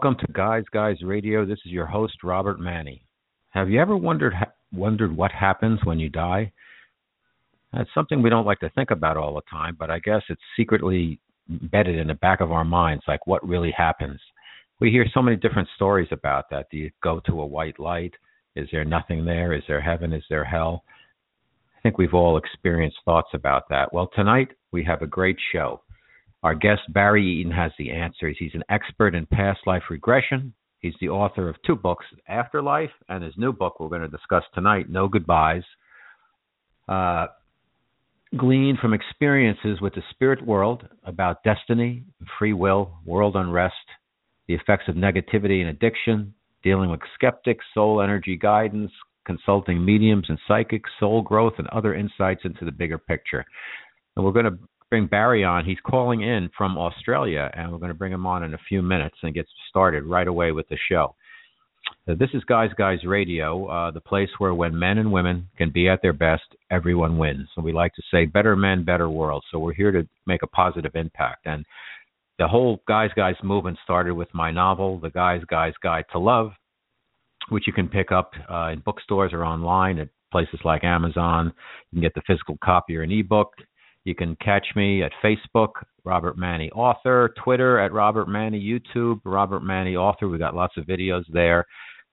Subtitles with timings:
[0.00, 1.44] welcome to Guys Guys Radio.
[1.44, 3.00] This is your host Robert Manni.
[3.50, 4.32] Have you ever wondered
[4.72, 6.52] wondered what happens when you die?
[7.72, 10.40] That's something we don't like to think about all the time, but I guess it's
[10.56, 11.18] secretly
[11.50, 14.20] embedded in the back of our minds like what really happens.
[14.78, 16.66] We hear so many different stories about that.
[16.70, 18.14] Do you go to a white light?
[18.54, 19.52] Is there nothing there?
[19.52, 20.12] Is there heaven?
[20.12, 20.84] Is there hell?
[21.76, 23.92] I think we've all experienced thoughts about that.
[23.92, 25.80] Well, tonight we have a great show.
[26.42, 28.36] Our guest, Barry Eaton, has the answers.
[28.38, 30.54] He's an expert in past life regression.
[30.80, 34.44] He's the author of two books, Afterlife, and his new book we're going to discuss
[34.54, 35.64] tonight, No Goodbyes.
[36.86, 37.26] Uh,
[38.36, 42.04] gleaned from experiences with the spirit world about destiny,
[42.38, 43.74] free will, world unrest,
[44.46, 48.92] the effects of negativity and addiction, dealing with skeptics, soul energy guidance,
[49.24, 53.44] consulting mediums and psychics, soul growth, and other insights into the bigger picture.
[54.16, 54.58] And we're going to
[54.90, 55.64] bring Barry on.
[55.64, 58.82] He's calling in from Australia, and we're going to bring him on in a few
[58.82, 61.14] minutes and get started right away with the show.
[62.08, 65.70] Uh, this is Guys Guys Radio, uh, the place where when men and women can
[65.70, 67.48] be at their best, everyone wins.
[67.54, 69.44] So we like to say better men, better world.
[69.50, 71.46] So we're here to make a positive impact.
[71.46, 71.64] And
[72.38, 76.52] the whole Guys Guys movement started with my novel, The Guys Guys Guide to Love,
[77.48, 81.52] which you can pick up uh, in bookstores or online at places like Amazon.
[81.90, 83.52] You can get the physical copy or an ebook.
[84.08, 85.72] You can catch me at Facebook,
[86.02, 90.28] Robert Manni Author, Twitter at Robert Manni, YouTube, Robert Manni Author.
[90.28, 91.66] We've got lots of videos there,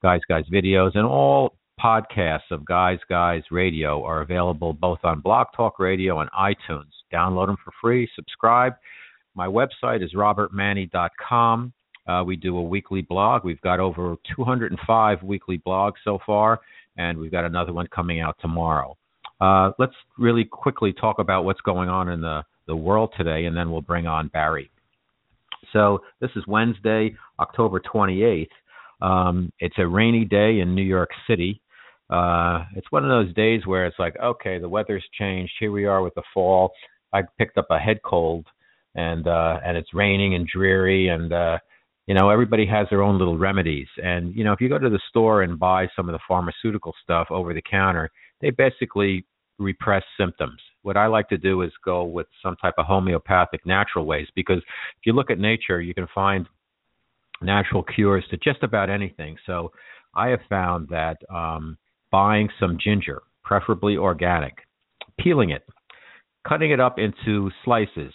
[0.03, 5.47] Guys Guys videos, and all podcasts of Guys Guys Radio are available both on Blog
[5.55, 6.91] Talk Radio and iTunes.
[7.13, 8.73] Download them for free, subscribe.
[9.33, 11.73] My website is robertmanni.com.
[12.09, 13.45] Uh, we do a weekly blog.
[13.45, 16.59] We've got over 205 weekly blogs so far,
[16.97, 18.97] and we've got another one coming out tomorrow.
[19.41, 23.55] Uh, let's really quickly talk about what's going on in the, the world today, and
[23.55, 24.69] then we'll bring on Barry.
[25.73, 28.47] So this is Wednesday, October 28th.
[29.01, 31.61] Um, it's a rainy day in New York City.
[32.09, 35.51] Uh, it's one of those days where it's like, okay, the weather's changed.
[35.59, 36.71] Here we are with the fall.
[37.13, 38.45] I picked up a head cold,
[38.93, 41.57] and uh, and it's raining and dreary, and uh,
[42.07, 43.87] you know everybody has their own little remedies.
[44.03, 46.93] And you know if you go to the store and buy some of the pharmaceutical
[47.03, 49.25] stuff over the counter, they basically
[49.57, 50.61] repress symptoms.
[50.81, 54.57] What I like to do is go with some type of homeopathic natural ways because
[54.57, 56.47] if you look at nature, you can find
[57.41, 59.37] natural cures to just about anything.
[59.45, 59.71] So
[60.13, 61.77] I have found that um,
[62.11, 64.57] buying some ginger, preferably organic,
[65.19, 65.63] peeling it,
[66.47, 68.13] cutting it up into slices,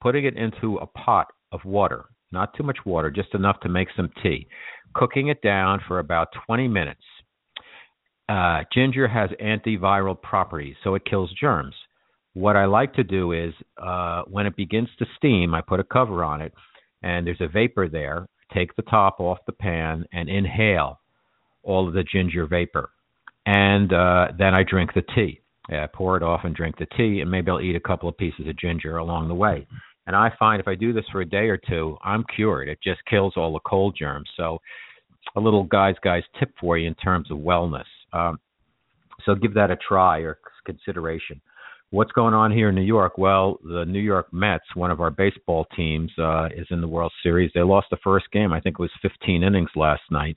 [0.00, 3.88] putting it into a pot of water, not too much water, just enough to make
[3.96, 4.46] some tea,
[4.94, 7.02] cooking it down for about 20 minutes
[8.28, 11.74] uh, ginger has antiviral properties, so it kills germs.
[12.32, 15.84] What I like to do is uh, when it begins to steam, I put a
[15.84, 16.52] cover on it,
[17.02, 18.26] and there's a vapor there.
[18.52, 21.00] Take the top off the pan and inhale
[21.62, 22.90] all of the ginger vapor,
[23.46, 25.40] and uh, then I drink the tea.
[25.70, 28.18] Yeah, pour it off and drink the tea, and maybe I'll eat a couple of
[28.18, 29.66] pieces of ginger along the way.
[30.06, 32.68] And I find if I do this for a day or two, I'm cured.
[32.68, 34.28] It just kills all the cold germs.
[34.36, 34.58] So,
[35.36, 37.84] a little guys guys tip for you in terms of wellness.
[38.14, 38.38] Um,
[39.24, 41.40] so give that a try or consideration.
[41.90, 43.18] What's going on here in New York?
[43.18, 47.12] Well, the New York Mets, one of our baseball teams, uh, is in the World
[47.22, 47.52] Series.
[47.54, 48.52] They lost the first game.
[48.52, 50.36] I think it was 15 innings last night.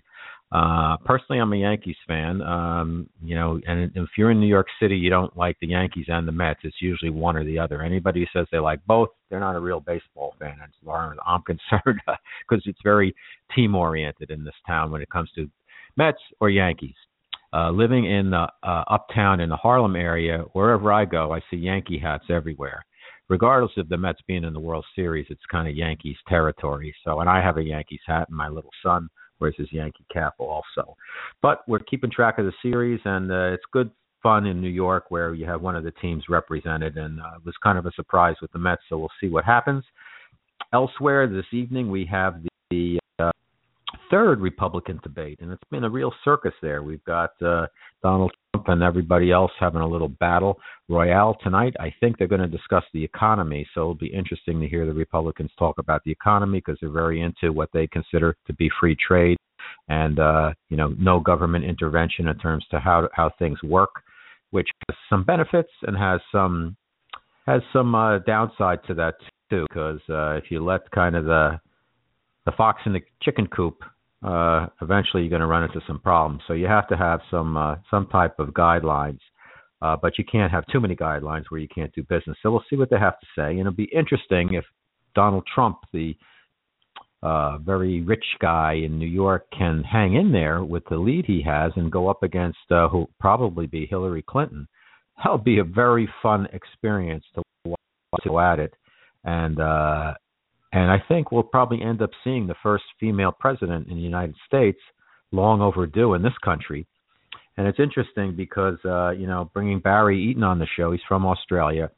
[0.49, 2.41] Uh, personally, I'm a Yankees fan.
[2.41, 6.05] Um, you know, and if you're in New York City, you don't like the Yankees
[6.07, 6.59] and the Mets.
[6.63, 7.81] It's usually one or the other.
[7.81, 11.17] Anybody who says they like both, they're not a real baseball fan, as far as
[11.25, 11.99] I'm concerned,
[12.47, 13.13] because it's very
[13.55, 15.49] team oriented in this town when it comes to
[15.97, 16.96] Mets or Yankees.
[17.53, 21.58] Uh, living in the uh, uptown in the Harlem area, wherever I go, I see
[21.58, 22.84] Yankee hats everywhere.
[23.29, 26.94] Regardless of the Mets being in the World Series, it's kind of Yankees territory.
[27.03, 29.09] So, and I have a Yankees hat, and my little son
[29.40, 30.96] wears his Yankee cap also.
[31.41, 33.91] But we're keeping track of the series, and uh, it's good
[34.23, 37.46] fun in New York where you have one of the teams represented, and uh, it
[37.46, 38.82] was kind of a surprise with the Mets.
[38.90, 39.84] So we'll see what happens.
[40.73, 43.00] Elsewhere this evening, we have the, the
[44.09, 46.83] third Republican debate, and it's been a real circus there.
[46.83, 47.67] We've got uh,
[48.03, 50.59] Donald Trump and everybody else having a little battle
[50.89, 51.75] royale tonight.
[51.79, 54.93] I think they're going to discuss the economy, so it'll be interesting to hear the
[54.93, 58.95] Republicans talk about the economy because they're very into what they consider to be free
[58.95, 59.37] trade
[59.89, 64.03] and uh, you know no government intervention in terms to how how things work,
[64.51, 66.75] which has some benefits and has some
[67.45, 69.15] has some uh, downside to that
[69.49, 69.65] too.
[69.69, 71.59] Because uh, if you let kind of the
[72.45, 73.83] the fox in the chicken coop,
[74.23, 76.41] uh, eventually you're going to run into some problems.
[76.47, 79.19] So you have to have some uh, some type of guidelines,
[79.81, 82.37] uh, but you can't have too many guidelines where you can't do business.
[82.41, 84.66] So we'll see what they have to say, and it'll be interesting if
[85.16, 86.16] Donald Trump, the
[87.23, 91.41] uh, very rich guy in New York can hang in there with the lead he
[91.41, 94.67] has and go up against uh, who probably be Hillary Clinton,
[95.17, 97.79] that'll be a very fun experience to watch
[98.23, 98.73] so at it.
[99.23, 100.14] And uh,
[100.78, 104.35] and I think we'll probably end up seeing the first female president in the United
[104.46, 104.79] States,
[105.32, 106.88] long overdue in this country.
[107.58, 111.26] And it's interesting because uh, you know, bringing Barry Eaton on the show, he's from
[111.26, 111.90] Australia.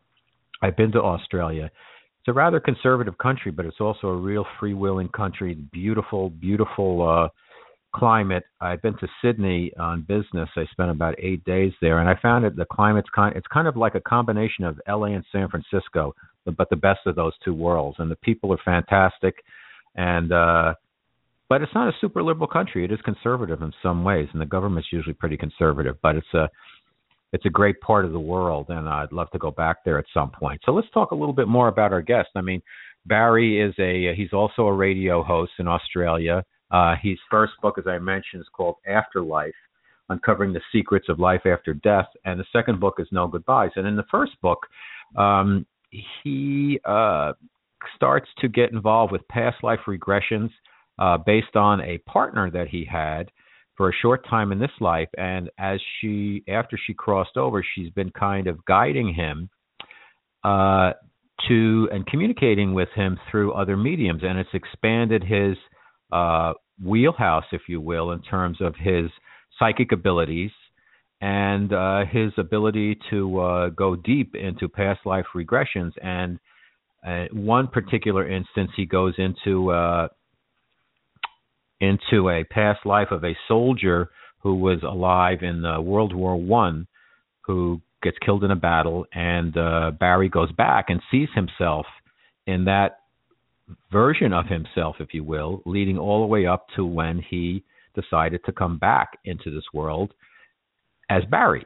[0.62, 1.72] I've been to Australia
[2.20, 5.56] it's a rather conservative country, but it's also a real freewheeling country.
[5.72, 7.30] Beautiful, beautiful uh,
[7.98, 8.44] climate.
[8.60, 10.50] I've been to Sydney on business.
[10.58, 13.36] I spent about eight days there, and I found that the climate's kind.
[13.38, 15.12] It's kind of like a combination of L.A.
[15.12, 16.14] and San Francisco,
[16.46, 17.98] but the best of those two worlds.
[18.00, 19.36] And the people are fantastic,
[19.96, 20.74] and uh,
[21.50, 22.86] but it's not a super liberal country.
[22.86, 25.98] It is conservative in some ways, and the government's usually pretty conservative.
[26.02, 26.50] But it's a
[27.32, 30.06] it's a great part of the world, and I'd love to go back there at
[30.14, 30.62] some point.
[30.66, 32.30] So let's talk a little bit more about our guest.
[32.36, 32.62] I mean,
[33.06, 36.44] Barry is a he's also a radio host in Australia.
[36.72, 39.54] Uh, his first book, as I mentioned, is called Afterlife,
[40.10, 43.72] uncovering the secrets of life after death, and the second book is No Goodbyes.
[43.76, 44.60] And in the first book,
[45.16, 47.34] um, he uh,
[47.96, 50.50] starts to get involved with past life regressions
[51.00, 53.32] uh, based on a partner that he had
[53.76, 55.08] for a short time in this life.
[55.18, 59.50] And as she after she crossed over she's been kind of guiding him
[60.44, 60.92] uh
[61.48, 64.22] to and communicating with him through other mediums.
[64.24, 65.56] And it's expanded his
[66.12, 66.54] uh
[66.84, 69.06] wheelhouse if you will in terms of his
[69.58, 70.52] psychic abilities
[71.22, 75.92] and uh his ability to uh go deep into past life regressions.
[76.02, 76.40] And
[77.06, 80.08] uh, one particular instance he goes into uh
[81.82, 86.88] into a past life of a soldier who was alive in uh, World War One,
[87.42, 91.86] who gets killed in a battle, and uh, Barry goes back and sees himself
[92.48, 93.00] in that
[93.92, 97.64] version of himself, if you will, leading all the way up to when he
[97.96, 100.14] decided to come back into this world
[101.10, 101.66] as Barry.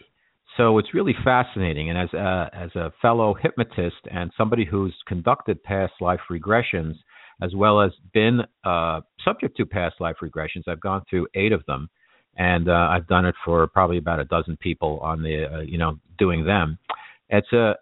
[0.58, 5.62] So it's really fascinating, and as a, as a fellow hypnotist and somebody who's conducted
[5.64, 6.96] past life regressions
[7.42, 10.68] as well as been uh, subject to past life regressions.
[10.68, 11.90] I've gone through eight of them,
[12.38, 15.78] and uh, I've done it for probably about a dozen people on the, uh, you
[15.78, 16.78] know, doing them.
[17.30, 17.76] It's a,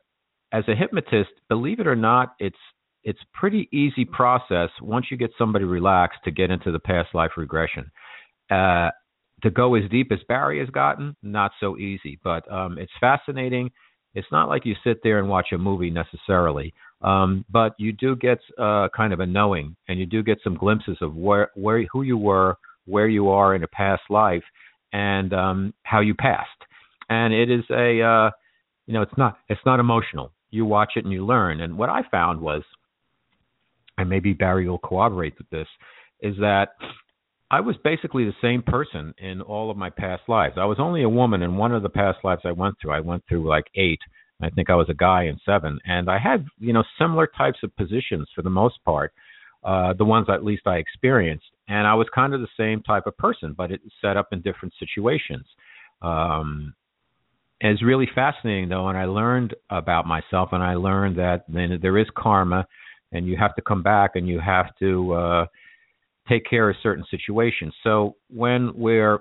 [0.53, 2.57] as a hypnotist, believe it or not, it's
[3.03, 7.31] it's pretty easy process once you get somebody relaxed to get into the past life
[7.35, 7.89] regression.
[8.51, 8.89] Uh,
[9.43, 13.71] to go as deep as Barry has gotten, not so easy, but um, it's fascinating.
[14.13, 16.73] It's not like you sit there and watch a movie necessarily.
[17.01, 20.55] Um, but you do get uh, kind of a knowing, and you do get some
[20.55, 24.43] glimpses of where, where, who you were, where you are in a past life,
[24.93, 26.49] and um, how you passed.
[27.09, 28.31] And it is a, uh,
[28.85, 30.31] you know, it's not, it's not emotional.
[30.51, 31.61] You watch it and you learn.
[31.61, 32.61] And what I found was,
[33.97, 35.67] and maybe Barry will corroborate with this,
[36.21, 36.69] is that
[37.51, 40.55] I was basically the same person in all of my past lives.
[40.57, 42.91] I was only a woman in one of the past lives I went through.
[42.91, 43.99] I went through like eight
[44.41, 47.59] I think I was a guy in seven, and I had you know similar types
[47.63, 49.13] of positions for the most part,
[49.63, 53.05] uh, the ones at least I experienced, and I was kind of the same type
[53.05, 55.45] of person, but it set up in different situations.
[56.01, 56.73] Um,
[57.59, 62.07] it's really fascinating though, and I learned about myself, and I learned that there is
[62.15, 62.65] karma,
[63.11, 65.45] and you have to come back, and you have to uh,
[66.31, 67.73] take care of certain situations.
[67.83, 69.19] So when we're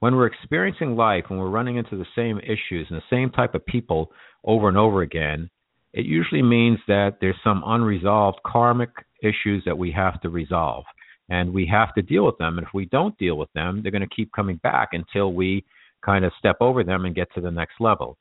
[0.00, 3.54] when we're experiencing life and we're running into the same issues and the same type
[3.54, 4.12] of people
[4.44, 5.50] over and over again,
[5.92, 8.90] it usually means that there's some unresolved karmic
[9.22, 10.84] issues that we have to resolve.
[11.30, 12.58] And we have to deal with them.
[12.58, 15.64] And if we don't deal with them, they're going to keep coming back until we
[16.02, 18.16] kind of step over them and get to the next level.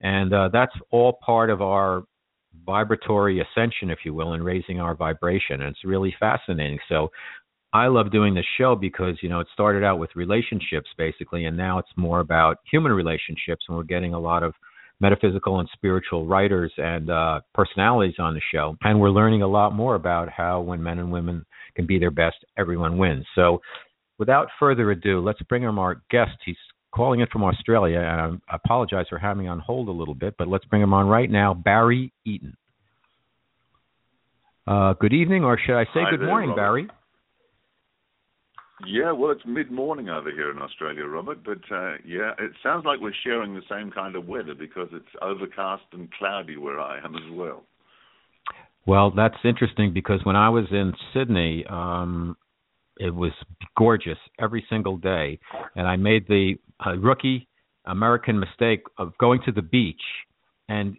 [0.00, 2.02] And uh, that's all part of our
[2.64, 5.62] vibratory ascension, if you will, in raising our vibration.
[5.62, 6.78] And it's really fascinating.
[6.88, 7.10] So
[7.72, 11.56] I love doing this show because you know it started out with relationships basically, and
[11.56, 14.54] now it's more about human relationships, and we're getting a lot of
[15.00, 19.72] metaphysical and spiritual writers and uh, personalities on the show, and we're learning a lot
[19.72, 21.44] more about how when men and women
[21.76, 23.24] can be their best, everyone wins.
[23.36, 23.60] So,
[24.18, 26.36] without further ado, let's bring him our guest.
[26.44, 26.56] He's
[26.92, 30.48] calling in from Australia, and I apologize for having on hold a little bit, but
[30.48, 32.56] let's bring him on right now, Barry Eaton.
[34.66, 36.62] Uh, good evening, or should I say Hi good there, morning, Robert.
[36.62, 36.88] Barry?
[38.86, 42.84] Yeah, well, it's mid morning over here in Australia, Robert, but uh, yeah, it sounds
[42.86, 46.98] like we're sharing the same kind of weather because it's overcast and cloudy where I
[46.98, 47.64] am as well.
[48.86, 52.36] Well, that's interesting because when I was in Sydney, um,
[52.96, 53.32] it was
[53.76, 55.38] gorgeous every single day,
[55.76, 57.48] and I made the uh, rookie
[57.86, 60.02] American mistake of going to the beach
[60.68, 60.96] and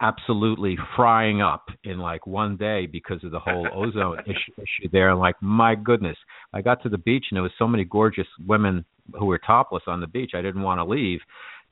[0.00, 5.10] absolutely frying up in like one day because of the whole ozone issue, issue there.
[5.10, 6.16] And like, my goodness,
[6.52, 8.84] I got to the beach and there was so many gorgeous women
[9.18, 10.32] who were topless on the beach.
[10.34, 11.20] I didn't want to leave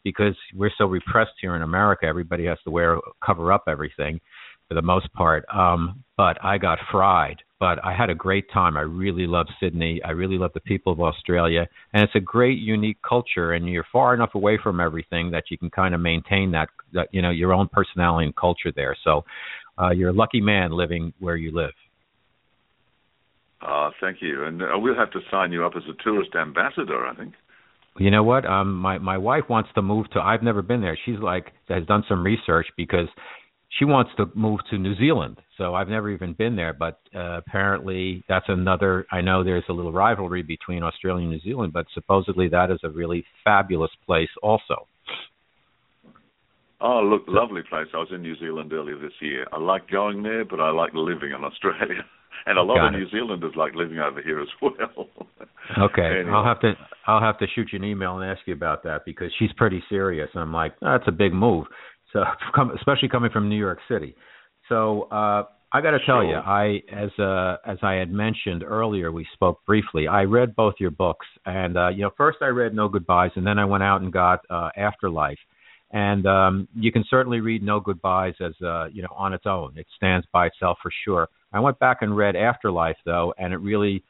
[0.05, 2.07] because we're so repressed here in America.
[2.07, 4.21] Everybody has to wear cover up everything
[4.69, 5.45] for the most part.
[5.55, 7.43] Um, but I got fried.
[7.61, 8.77] But I had a great time.
[8.77, 10.01] I really love Sydney.
[10.05, 13.53] I really love the people of Australia, and it's a great, unique culture.
[13.53, 17.09] And you're far enough away from everything that you can kind of maintain that, that
[17.13, 18.97] you know, your own personality and culture there.
[19.03, 19.25] So,
[19.81, 21.73] uh, you're a lucky man living where you live.
[23.61, 24.45] Uh, thank you.
[24.45, 27.35] And uh, we'll have to sign you up as a tourist ambassador, I think.
[27.99, 28.47] You know what?
[28.47, 30.21] Um, my my wife wants to move to.
[30.21, 30.97] I've never been there.
[31.05, 33.09] She's like has done some research because
[33.71, 35.39] she wants to move to New Zealand.
[35.57, 39.07] So I've never even been there, but uh, apparently that's another.
[39.13, 42.79] I know there's a little rivalry between Australia and New Zealand, but supposedly that is
[42.83, 44.87] a really fabulous place also.
[46.81, 47.89] Oh, look, lovely place.
[47.93, 49.47] I was in New Zealand earlier this year.
[49.53, 52.05] I like going there, but I like living in Australia.
[52.47, 52.99] And a lot Got of it.
[52.99, 55.09] New Zealanders like living over here as well.
[55.79, 56.31] okay, anyway.
[56.31, 56.75] I'll have to
[57.07, 59.83] I'll have to shoot you an email and ask you about that because she's pretty
[59.89, 60.31] serious.
[60.35, 61.67] I'm like, that's a big move.
[62.13, 62.25] So,
[62.77, 64.15] especially coming from New York City.
[64.69, 69.13] So, uh, I got to tell you, I as uh, as I had mentioned earlier,
[69.13, 70.09] we spoke briefly.
[70.09, 73.47] I read both your books, and uh, you know, first I read No Goodbyes, and
[73.47, 75.39] then I went out and got uh, Afterlife.
[75.91, 79.75] And um, you can certainly read No Goodbyes as uh, you know on its own;
[79.77, 81.29] it stands by itself for sure.
[81.53, 84.03] I went back and read Afterlife though, and it really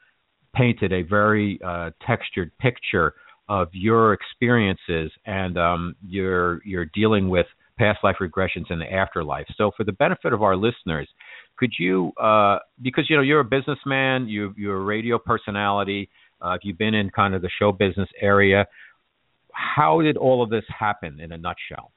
[0.55, 3.15] painted a very uh, textured picture
[3.49, 7.47] of your experiences and um, your your dealing with
[7.79, 9.45] past life regressions in the afterlife.
[9.57, 11.07] So, for the benefit of our listeners,
[11.57, 16.09] could you, uh, because you know you're a businessman, you, you're a radio personality,
[16.41, 18.65] uh, you've been in kind of the show business area.
[19.53, 21.91] How did all of this happen in a nutshell?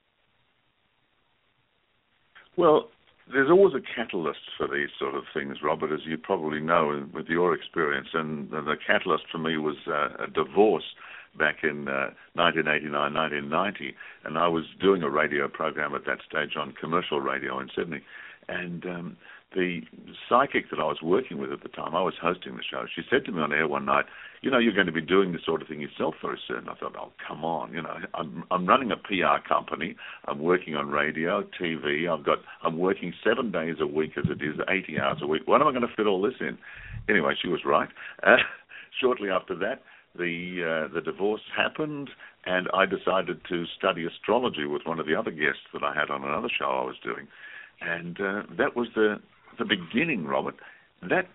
[2.56, 2.88] Well,
[3.32, 7.26] there's always a catalyst for these sort of things, Robert, as you probably know with
[7.26, 8.08] your experience.
[8.12, 10.84] And the catalyst for me was uh, a divorce
[11.38, 16.56] back in uh, 1989, 1990, and I was doing a radio program at that stage
[16.56, 18.02] on commercial radio in Sydney,
[18.48, 19.16] and um,
[19.54, 19.80] the
[20.28, 22.86] psychic that I was working with at the time, I was hosting the show.
[22.94, 24.06] She said to me on air one night,
[24.40, 26.74] "You know, you're going to be doing this sort of thing yourself very soon." I
[26.74, 27.72] thought, "Oh, come on!
[27.72, 29.96] You know, I'm I'm running a PR company.
[30.26, 32.08] I'm working on radio, TV.
[32.08, 35.42] I've got I'm working seven days a week as it is, 80 hours a week.
[35.46, 36.58] When am I going to fit all this in?"
[37.08, 37.88] Anyway, she was right.
[38.22, 38.36] Uh,
[39.00, 39.82] shortly after that,
[40.16, 42.10] the uh, the divorce happened,
[42.44, 46.10] and I decided to study astrology with one of the other guests that I had
[46.10, 47.28] on another show I was doing,
[47.80, 49.20] and uh, that was the
[49.58, 50.56] the beginning, Robert.
[51.02, 51.28] That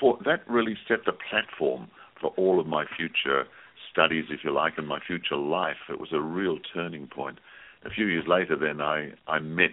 [0.00, 1.88] for that really set the platform
[2.20, 3.44] for all of my future
[3.90, 5.76] studies, if you like, and my future life.
[5.90, 7.38] It was a real turning point.
[7.84, 9.72] A few years later, then I I met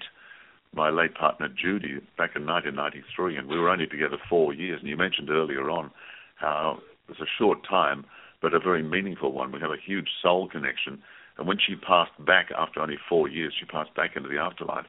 [0.74, 4.80] my late partner Judy back in 1993, and we were only together four years.
[4.82, 5.92] And you mentioned earlier on
[6.36, 8.06] how it was a short time
[8.42, 9.52] but a very meaningful one.
[9.52, 11.02] We have a huge soul connection.
[11.38, 14.86] And when she passed back after only four years, she passed back into the afterlife.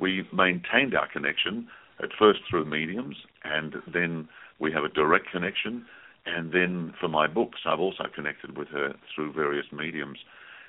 [0.00, 1.68] We maintained our connection
[2.02, 5.86] at first through mediums, and then we have a direct connection.
[6.26, 10.18] And then for my books, I've also connected with her through various mediums.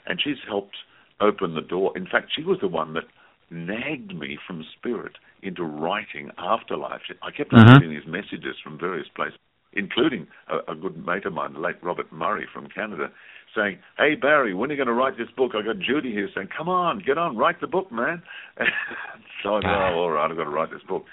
[0.06, 0.76] And she's helped
[1.22, 1.92] open the door.
[1.96, 3.06] In fact, she was the one that
[3.50, 7.02] nagged me from spirit into writing Afterlife.
[7.22, 7.68] I kept mm-hmm.
[7.68, 9.40] receiving these messages from various places
[9.76, 13.12] including a, a, good mate of mine, the late Robert Murray from Canada,
[13.56, 16.30] saying, "Hey Barry, when are you going to write this book?" I got Judy here
[16.34, 18.22] saying, "Come on, get on, write the book, man."
[19.44, 21.06] so I go, oh, "All right, I've got to write this book."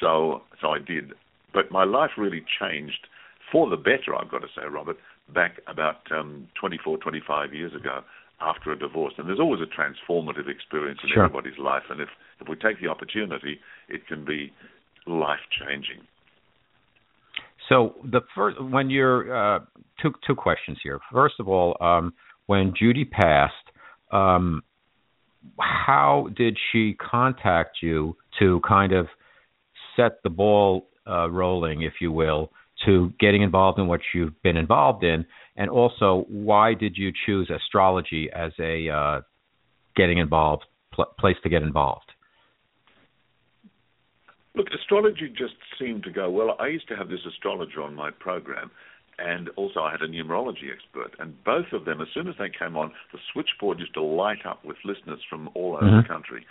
[0.00, 1.12] So, so I did,
[1.52, 3.06] but my life really changed
[3.52, 4.14] for the better.
[4.16, 4.96] I've got to say, Robert,
[5.34, 8.00] back about um, 24, 25 years ago
[8.40, 9.14] after a divorce.
[9.18, 11.24] And there's always a transformative experience in sure.
[11.24, 11.82] everybody's life.
[11.90, 12.08] And if,
[12.40, 14.52] if we take the opportunity, it can be
[15.06, 16.06] life changing.
[17.70, 19.60] So the first, when you're uh,
[20.02, 20.98] two two questions here.
[21.12, 22.12] First of all, um,
[22.46, 23.54] when Judy passed,
[24.10, 24.62] um,
[25.58, 29.06] how did she contact you to kind of
[29.96, 32.50] set the ball uh, rolling, if you will,
[32.86, 35.24] to getting involved in what you've been involved in,
[35.56, 39.20] and also why did you choose astrology as a uh,
[39.96, 42.09] getting involved pl- place to get involved?
[44.54, 46.56] Look, astrology just seemed to go well.
[46.58, 48.70] I used to have this astrologer on my program,
[49.18, 51.14] and also I had a numerology expert.
[51.18, 54.44] And both of them, as soon as they came on, the switchboard used to light
[54.44, 56.02] up with listeners from all over mm-hmm.
[56.02, 56.46] the country.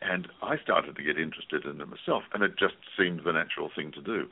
[0.00, 3.70] And I started to get interested in it myself, and it just seemed the natural
[3.74, 4.28] thing to do.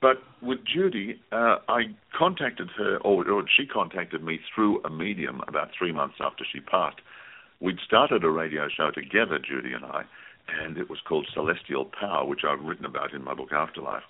[0.00, 5.42] But with Judy, uh, I contacted her, or, or she contacted me through a medium
[5.46, 7.00] about three months after she passed.
[7.60, 10.04] We'd started a radio show together, Judy and I,
[10.58, 14.02] and it was called Celestial Power, which I've written about in my book Afterlife.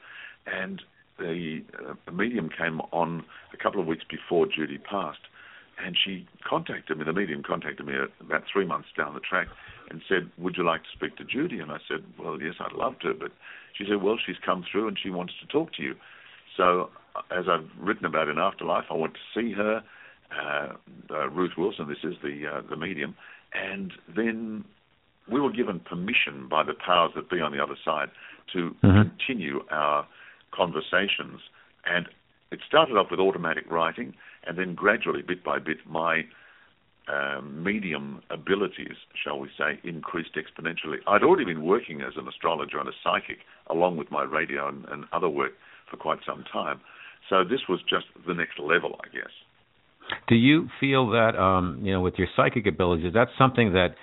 [0.46, 0.82] And
[1.18, 5.20] the uh, medium came on a couple of weeks before Judy passed,
[5.84, 7.04] and she contacted me.
[7.04, 9.48] The medium contacted me about three months down the track
[9.90, 12.72] and said, "Would you like to speak to Judy?" And I said, "Well, yes, I'd
[12.72, 13.32] love to." But
[13.76, 15.94] she said, "Well, she's come through and she wants to talk to you."
[16.56, 19.82] So, uh, as I've written about in Afterlife, I went to see her.
[20.30, 20.74] Uh,
[21.10, 23.16] uh, Ruth Wilson, this is the uh, the medium,
[23.52, 24.64] and then
[25.30, 28.08] we were given permission by the powers that be on the other side
[28.52, 29.08] to mm-hmm.
[29.08, 30.06] continue our
[30.52, 31.40] conversations.
[31.86, 32.08] And
[32.50, 34.14] it started off with automatic writing,
[34.46, 36.22] and then gradually, bit by bit, my
[37.08, 40.96] um, medium abilities, shall we say, increased exponentially.
[41.06, 44.84] I'd already been working as an astrologer and a psychic, along with my radio and,
[44.88, 45.52] and other work,
[45.90, 46.80] for quite some time.
[47.28, 49.30] So this was just the next level, I guess.
[50.28, 53.94] Do you feel that, um, you know, with your psychic abilities, that's something that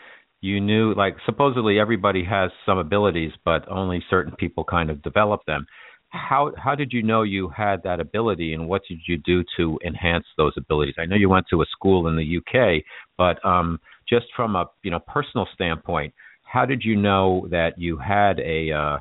[0.41, 5.41] you knew like supposedly everybody has some abilities but only certain people kind of develop
[5.45, 5.65] them.
[6.09, 9.79] How how did you know you had that ability and what did you do to
[9.85, 10.95] enhance those abilities?
[10.97, 12.83] I know you went to a school in the uk
[13.17, 16.13] but um just from a you know personal standpoint
[16.43, 18.99] how did you know that you had a uh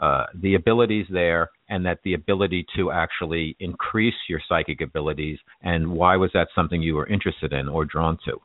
[0.00, 5.90] uh, the abilities there and that the ability to actually increase your psychic abilities and
[5.90, 8.40] why was that something you were interested in or drawn to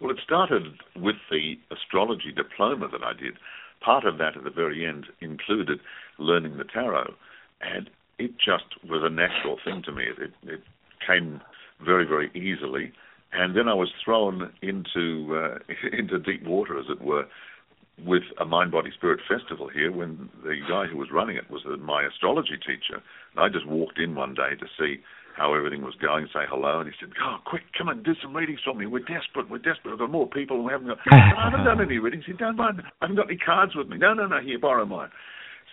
[0.00, 0.62] well, it started
[0.94, 3.34] with the astrology diploma that I did.
[3.80, 5.80] Part of that at the very end included
[6.18, 7.14] learning the tarot,
[7.60, 10.04] and it just was a natural thing to me.
[10.18, 10.60] It, it
[11.06, 11.40] came
[11.84, 12.92] very, very easily,
[13.32, 15.58] and then I was thrown into uh,
[15.96, 17.26] into deep water, as it were,
[18.04, 21.62] with a mind body spirit festival here when the guy who was running it was
[21.80, 25.00] my astrology teacher and i just walked in one day to see
[25.36, 28.34] how everything was going, say hello, and he said, "Oh, quick, come and do some
[28.34, 28.86] readings for me.
[28.86, 29.50] We're desperate.
[29.50, 29.92] We're desperate.
[29.92, 30.56] I've got more people.
[30.56, 30.98] And we haven't got.
[31.10, 32.24] I haven't done any readings.
[32.26, 32.80] He said, "Don't mind.
[32.80, 33.98] I haven't got any cards with me.
[33.98, 34.40] No, no, no.
[34.40, 35.10] Here, borrow mine."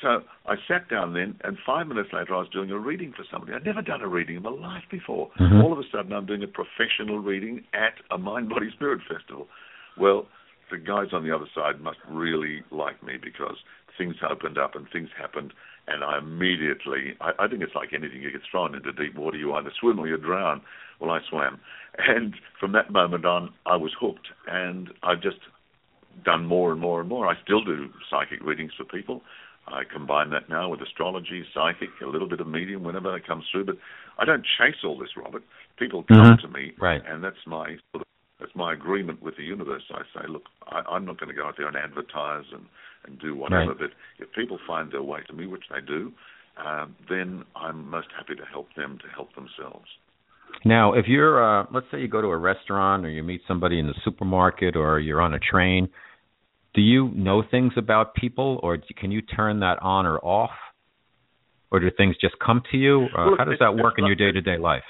[0.01, 3.23] So I sat down then, and five minutes later, I was doing a reading for
[3.31, 3.53] somebody.
[3.53, 5.31] I'd never done a reading in my life before.
[5.39, 5.61] Mm-hmm.
[5.61, 9.47] All of a sudden, I'm doing a professional reading at a Mind Body Spirit Festival.
[9.97, 10.27] Well,
[10.71, 13.55] the guys on the other side must really like me because
[13.97, 15.53] things opened up and things happened
[15.87, 19.37] and I immediately, I, I think it's like anything, you get thrown into deep water,
[19.37, 20.61] you either swim or you drown.
[20.99, 21.59] Well, I swam.
[21.95, 25.37] And from that moment on, I was hooked, and I've just
[26.25, 27.27] done more and more and more.
[27.27, 29.21] I still do psychic readings for people.
[29.67, 33.45] I combine that now with astrology, psychic, a little bit of medium whenever it comes
[33.51, 33.65] through.
[33.65, 33.75] But
[34.17, 35.43] I don't chase all this, Robert.
[35.77, 36.47] People come mm-hmm.
[36.47, 37.01] to me, right.
[37.07, 38.07] and that's my sort of
[38.43, 39.83] that's my agreement with the universe.
[39.89, 42.65] I say, look, I, I'm not going to go out there and advertise and,
[43.05, 43.67] and do whatever.
[43.67, 43.77] Right.
[43.79, 46.11] But if people find their way to me, which they do,
[46.63, 49.85] um, then I'm most happy to help them to help themselves.
[50.65, 53.79] Now, if you're, uh, let's say you go to a restaurant or you meet somebody
[53.79, 55.87] in the supermarket or you're on a train,
[56.75, 60.51] do you know things about people or can you turn that on or off?
[61.71, 63.05] Or do things just come to you?
[63.17, 64.83] Uh, well, how does that work in your day to day life?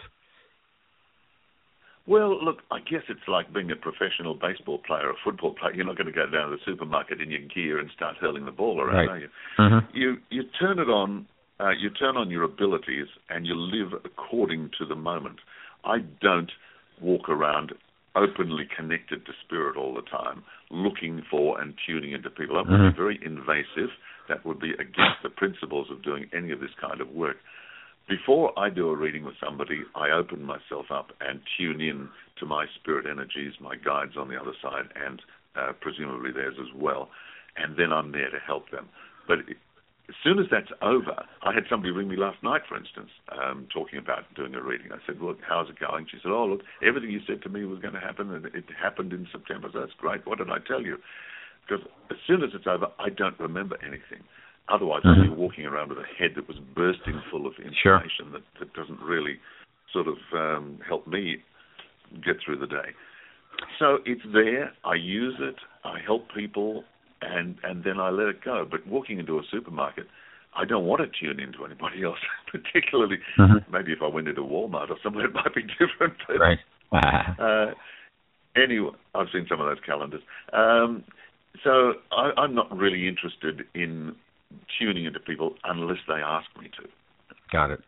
[2.06, 5.74] Well, look, I guess it's like being a professional baseball player or football player.
[5.74, 8.46] You're not going to go down to the supermarket in your gear and start hurling
[8.46, 9.10] the ball around, right.
[9.10, 9.28] are you?
[9.58, 9.98] Mm-hmm.
[9.98, 11.26] You you turn it on,
[11.62, 15.38] uh, you turn on your abilities, and you live according to the moment.
[15.86, 16.52] I don't
[17.02, 17.72] walk around
[18.16, 22.56] openly connected to spirit all the time, looking for and tuning into people.
[22.56, 22.96] That would mm-hmm.
[22.96, 23.92] be very invasive.
[24.28, 27.38] That would be against the principles of doing any of this kind of work
[28.08, 32.46] before I do a reading with somebody, I open myself up and tune in to
[32.46, 35.22] my spirit energies, my guides on the other side, and
[35.56, 37.10] uh, presumably theirs as well.
[37.56, 38.90] And then I'm there to help them.
[39.28, 39.40] But
[40.10, 43.68] as soon as that's over, I had somebody ring me last night, for instance, um,
[43.72, 44.92] talking about doing a reading.
[44.92, 47.64] I said, "Look, how's it going?" She said, "Oh, look, everything you said to me
[47.64, 49.70] was going to happen, and it happened in September.
[49.72, 50.26] So that's great.
[50.26, 50.98] What did I tell you?"
[51.66, 54.24] Because as soon as it's over, I don't remember anything.
[54.70, 55.22] Otherwise, mm-hmm.
[55.22, 58.32] I'd be walking around with a head that was bursting full of information sure.
[58.32, 59.38] that, that doesn't really
[59.92, 61.38] sort of um, help me
[62.26, 62.96] get through the day.
[63.80, 64.72] So it's there.
[64.84, 65.56] I use it.
[65.84, 66.84] I help people,
[67.22, 68.66] and and then I let it go.
[68.70, 70.08] But walking into a supermarket,
[70.56, 72.20] I don't want to tune into anybody else,
[72.52, 73.72] particularly mm-hmm.
[73.72, 76.16] maybe if I went into Walmart or somewhere it might be different.
[76.28, 76.60] But, right.
[77.40, 77.74] uh,
[78.56, 80.22] anyway, I've seen some of those calendars.
[80.52, 81.04] Um,
[81.64, 84.16] so I, I'm not really interested in
[84.80, 86.88] tuning into people unless they ask me to.
[87.52, 87.80] Got it.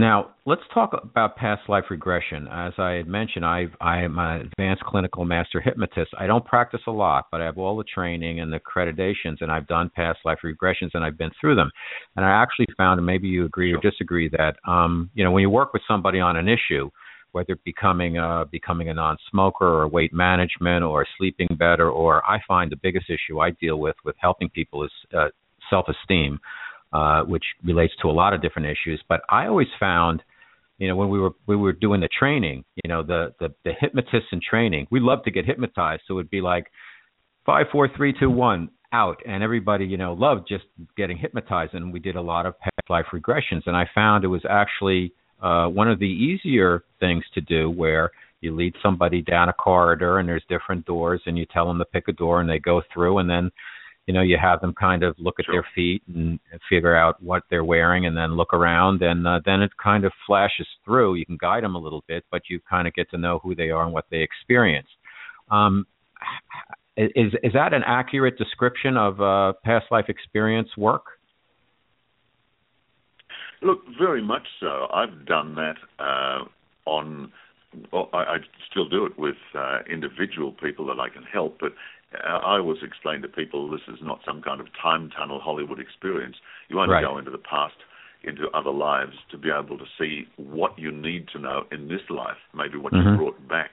[0.00, 2.46] Now, let's talk about past life regression.
[2.52, 6.12] As I had mentioned, I've, I'm an advanced clinical master hypnotist.
[6.16, 9.50] I don't practice a lot, but I have all the training and the accreditations, and
[9.50, 11.72] I've done past life regressions, and I've been through them.
[12.14, 15.42] And I actually found, and maybe you agree or disagree, that um, you know when
[15.42, 16.88] you work with somebody on an issue,
[17.32, 22.70] whether becoming a, becoming a non-smoker or weight management or sleeping better, or I find
[22.70, 25.28] the biggest issue I deal with with helping people is uh,
[25.70, 26.38] self-esteem,
[26.92, 29.02] uh, which relates to a lot of different issues.
[29.08, 30.22] But I always found
[30.78, 33.72] you know when we were we were doing the training you know the the the
[33.78, 36.02] hypnotists in training we love to get hypnotized.
[36.06, 36.66] So it'd be like
[37.44, 39.18] five four three two one out.
[39.26, 40.64] And everybody you know loved just
[40.96, 41.74] getting hypnotized.
[41.74, 43.62] And we did a lot of past life regressions.
[43.66, 48.10] And i found it was actually uh one of the easier things to do where
[48.40, 51.84] you lead somebody down a corridor and there's different doors and you tell them to
[51.84, 53.18] pick a door and they go through.
[53.18, 53.50] And then
[54.08, 55.54] you know you have them kind of look at sure.
[55.54, 59.62] their feet and figure out what they're wearing and then look around and uh, then
[59.62, 62.88] it kind of flashes through you can guide them a little bit but you kind
[62.88, 64.88] of get to know who they are and what they experience
[65.50, 65.86] um,
[66.98, 71.04] is is that an accurate description of uh, past life experience work?
[73.62, 74.88] Look, very much so.
[74.92, 76.44] I've done that uh,
[76.86, 77.32] on.
[77.92, 78.36] Well, I, I,
[78.70, 81.72] still do it with uh, individual people that I can help, but
[82.14, 86.36] I always explain to people this is not some kind of time tunnel Hollywood experience.
[86.68, 87.04] You only right.
[87.04, 87.74] go into the past,
[88.24, 92.00] into other lives, to be able to see what you need to know in this
[92.08, 93.10] life, maybe what mm-hmm.
[93.10, 93.72] you brought back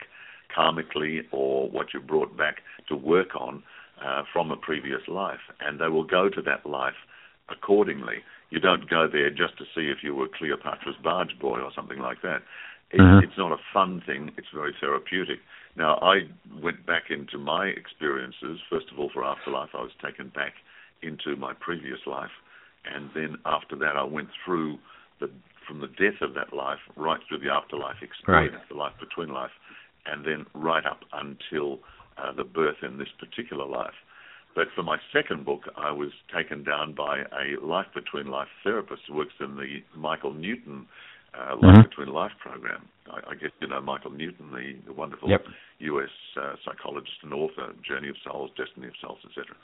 [0.56, 2.58] karmically or what you brought back
[2.90, 3.64] to work on
[4.04, 7.00] uh, from a previous life, and they will go to that life
[7.50, 8.16] accordingly.
[8.50, 12.00] You don't go there just to see if you were Cleopatra's barge boy or something
[12.00, 12.42] like that.
[12.92, 13.24] It, mm-hmm.
[13.24, 14.32] It's not a fun thing.
[14.38, 15.40] It's very therapeutic.
[15.76, 16.22] Now, I
[16.62, 18.60] went back into my experiences.
[18.70, 20.54] First of all, for afterlife, I was taken back
[21.02, 22.32] into my previous life,
[22.86, 24.78] and then after that, I went through
[25.20, 25.30] the
[25.68, 28.70] from the death of that life right through the afterlife experience, right.
[28.70, 29.52] the life between life,
[30.06, 31.80] and then right up until
[32.18, 33.96] uh, the birth in this particular life.
[34.56, 39.02] But for my second book, I was taken down by a life between life therapist
[39.08, 40.88] who works in the Michael Newton
[41.36, 41.82] uh, Life mm-hmm.
[41.90, 42.88] Between Life program.
[43.08, 45.44] I, I, guess you know Michael Newton, the, the wonderful yep.
[45.80, 46.10] U.S.
[46.40, 49.56] Uh, psychologist and author, Journey of Souls, Destiny of Souls, etc.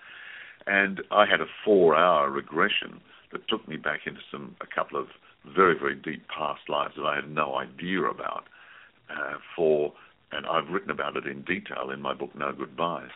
[0.67, 5.07] And I had a four-hour regression that took me back into some a couple of
[5.55, 8.43] very very deep past lives that I had no idea about
[9.09, 9.93] uh, for
[10.31, 13.09] and I've written about it in detail in my book No Goodbyes.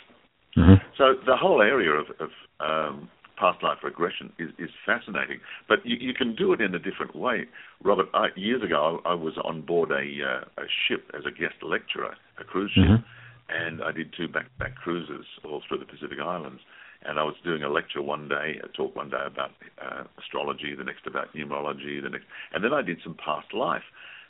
[0.58, 0.76] Mm-hmm.
[0.98, 5.98] So the whole area of, of um, past life regression is, is fascinating, but you,
[6.00, 7.45] you, can do it in a different way.
[7.84, 11.32] Robert, I, years ago, I, I, was on board a, uh, a, ship as a
[11.32, 13.65] guest lecturer, a cruise ship, mm-hmm.
[13.65, 16.62] and I did two back-to-back cruises all through the Pacific Islands.
[17.08, 20.74] And I was doing a lecture one day, a talk one day about uh, astrology,
[20.76, 23.84] the next about numerology, the next, and then I did some past life.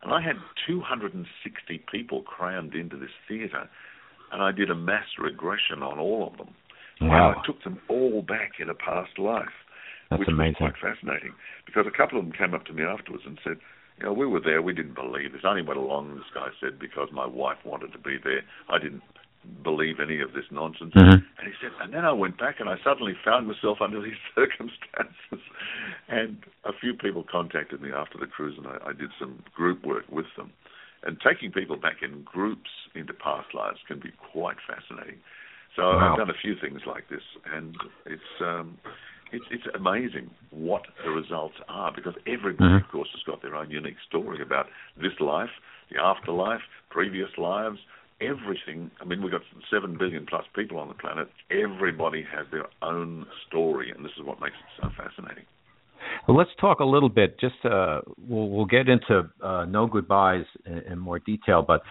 [0.03, 0.35] And I had
[0.67, 3.69] 260 people crammed into this theatre,
[4.31, 6.53] and I did a mass regression on all of them.
[7.01, 7.31] Wow.
[7.31, 9.53] And I took them all back in a past life.
[10.09, 10.55] That's which amazing.
[10.59, 11.33] was quite fascinating.
[11.65, 13.57] Because a couple of them came up to me afterwards and said,
[13.97, 15.41] you know, we were there, we didn't believe this.
[15.43, 18.43] I only went along, this guy said, because my wife wanted to be there.
[18.69, 19.01] I didn't
[19.63, 20.93] believe any of this nonsense.
[20.93, 21.21] Mm-hmm.
[21.21, 24.19] And he said, and then I went back and I suddenly found myself under these
[24.35, 25.41] circumstances.
[26.09, 29.85] And a few people contacted me after the cruise, and I, I did some group
[29.85, 30.51] work with them.
[31.03, 35.19] And taking people back in groups into past lives can be quite fascinating.
[35.75, 36.11] So wow.
[36.11, 38.77] I've done a few things like this, and it's um,
[39.31, 42.85] it's it's amazing what the results are because everybody, mm-hmm.
[42.85, 45.49] of course, has got their own unique story about this life,
[45.91, 47.77] the afterlife, previous lives,
[48.21, 48.91] everything.
[49.01, 51.27] I mean, we've got seven billion plus people on the planet.
[51.51, 55.43] Everybody has their own story, and this is what makes it so fascinating.
[56.27, 57.39] Well, let's talk a little bit.
[57.39, 61.81] Just uh, we'll we'll get into uh, no goodbyes in, in, more detail, but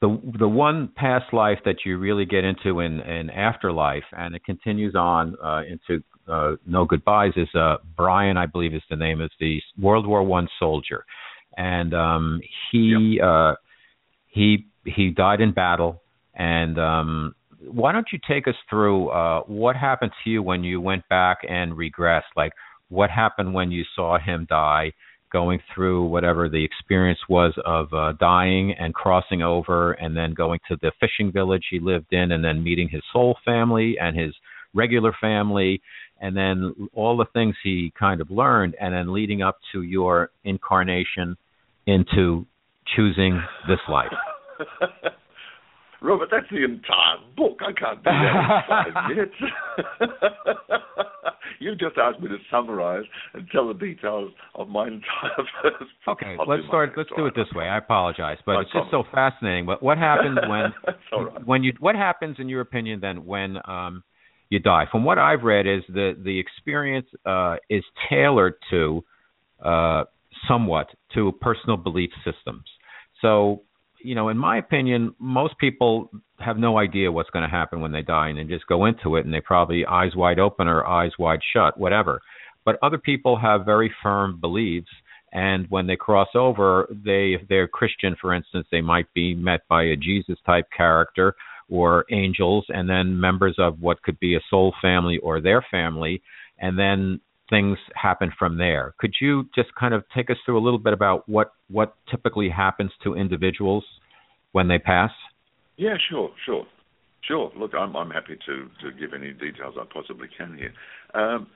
[0.00, 4.44] the the one past life that you really get into in, in afterlife, and it
[4.44, 9.20] continues on uh, into uh, no goodbyes, is uh, Brian, I believe is the name,
[9.20, 11.04] is the World War One soldier,
[11.56, 13.26] and um, he yep.
[13.26, 13.54] Uh,
[14.28, 16.02] he he died in battle,
[16.34, 20.80] and um, why don't you take us through uh, what happened to you when you
[20.80, 22.52] went back and regressed, like
[22.88, 24.92] what happened when you saw him die,
[25.34, 30.60] going through whatever the experience was of uh, dying and crossing over, and then going
[30.68, 34.32] to the fishing village he lived in, and then meeting his soul family and his
[34.74, 35.82] regular family,
[36.20, 40.30] and then all the things he kind of learned, and then leading up to your
[40.44, 41.36] incarnation
[41.86, 42.46] into
[42.94, 44.12] choosing this life.
[46.04, 47.60] Robert, that's the entire book.
[47.60, 49.32] I can't do that in five minutes.
[51.60, 55.30] you just asked me to summarize and tell the details of my entire
[55.62, 55.90] first.
[56.06, 56.92] Okay, let's start.
[56.94, 57.64] Let's do it this way.
[57.64, 59.64] I apologize, but it's just so fascinating.
[59.64, 60.74] But what happens when
[61.12, 61.46] right.
[61.46, 64.04] when you what happens in your opinion then when um,
[64.50, 64.84] you die?
[64.92, 69.02] From what I've read, is the the experience uh, is tailored to
[69.64, 70.04] uh,
[70.46, 72.64] somewhat to personal belief systems.
[73.22, 73.62] So
[74.04, 77.90] you know, in my opinion, most people have no idea what's going to happen when
[77.90, 80.86] they die, and they just go into it, and they probably eyes wide open or
[80.86, 82.20] eyes wide shut, whatever.
[82.66, 84.90] But other people have very firm beliefs,
[85.32, 89.62] and when they cross over, they, if they're Christian, for instance, they might be met
[89.68, 91.34] by a Jesus type character
[91.70, 96.20] or angels, and then members of what could be a soul family or their family,
[96.58, 98.94] and then things happen from there.
[98.98, 102.48] Could you just kind of take us through a little bit about what what typically
[102.48, 103.84] happens to individuals
[104.52, 105.10] when they pass?
[105.76, 106.66] Yeah, sure, sure,
[107.26, 107.52] sure.
[107.56, 110.72] Look, I'm I'm happy to to give any details I possibly can here.
[111.14, 111.46] Um,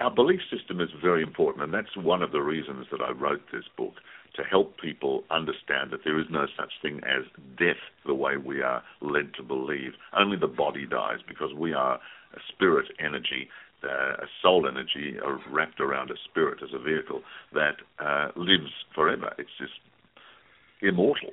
[0.00, 3.42] our belief system is very important, and that's one of the reasons that I wrote
[3.52, 3.94] this book
[4.34, 7.24] to help people understand that there is no such thing as
[7.58, 9.92] death the way we are led to believe.
[10.18, 13.48] Only the body dies because we are a spirit energy,
[13.84, 15.16] uh, a soul energy
[15.50, 19.32] wrapped around a spirit as a vehicle that uh, lives forever.
[19.38, 19.72] It's just
[20.80, 21.30] immortal.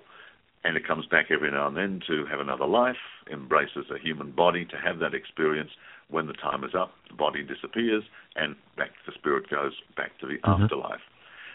[0.63, 2.99] And it comes back every now and then to have another life,
[3.31, 5.71] embraces a human body to have that experience.
[6.09, 8.03] When the time is up, the body disappears,
[8.35, 10.63] and back the spirit goes back to the mm-hmm.
[10.63, 11.01] afterlife.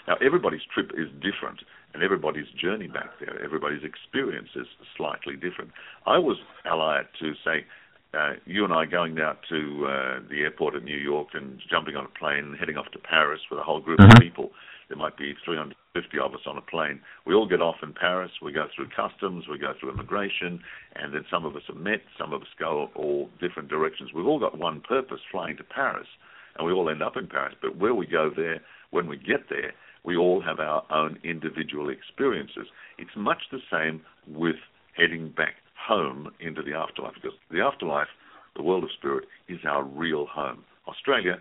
[0.06, 1.60] Now, everybody's trip is different,
[1.92, 5.70] and everybody's journey back there, everybody's experience is slightly different.
[6.06, 7.64] I was allied to, say,
[8.14, 11.96] uh, you and I going out to uh, the airport at New York and jumping
[11.96, 14.16] on a plane, heading off to Paris with a whole group mm-hmm.
[14.16, 14.50] of people.
[14.88, 17.00] There might be 350 of us on a plane.
[17.26, 18.30] We all get off in Paris.
[18.42, 19.46] We go through customs.
[19.48, 20.60] We go through immigration,
[20.94, 22.02] and then some of us are met.
[22.18, 24.10] Some of us go all different directions.
[24.14, 26.08] We've all got one purpose: flying to Paris,
[26.56, 27.54] and we all end up in Paris.
[27.60, 29.72] But where we go there, when we get there,
[30.04, 32.66] we all have our own individual experiences.
[32.98, 34.56] It's much the same with
[34.96, 35.54] heading back
[35.86, 38.08] home into the afterlife because the afterlife,
[38.56, 40.64] the world of spirit, is our real home.
[40.88, 41.38] Australia,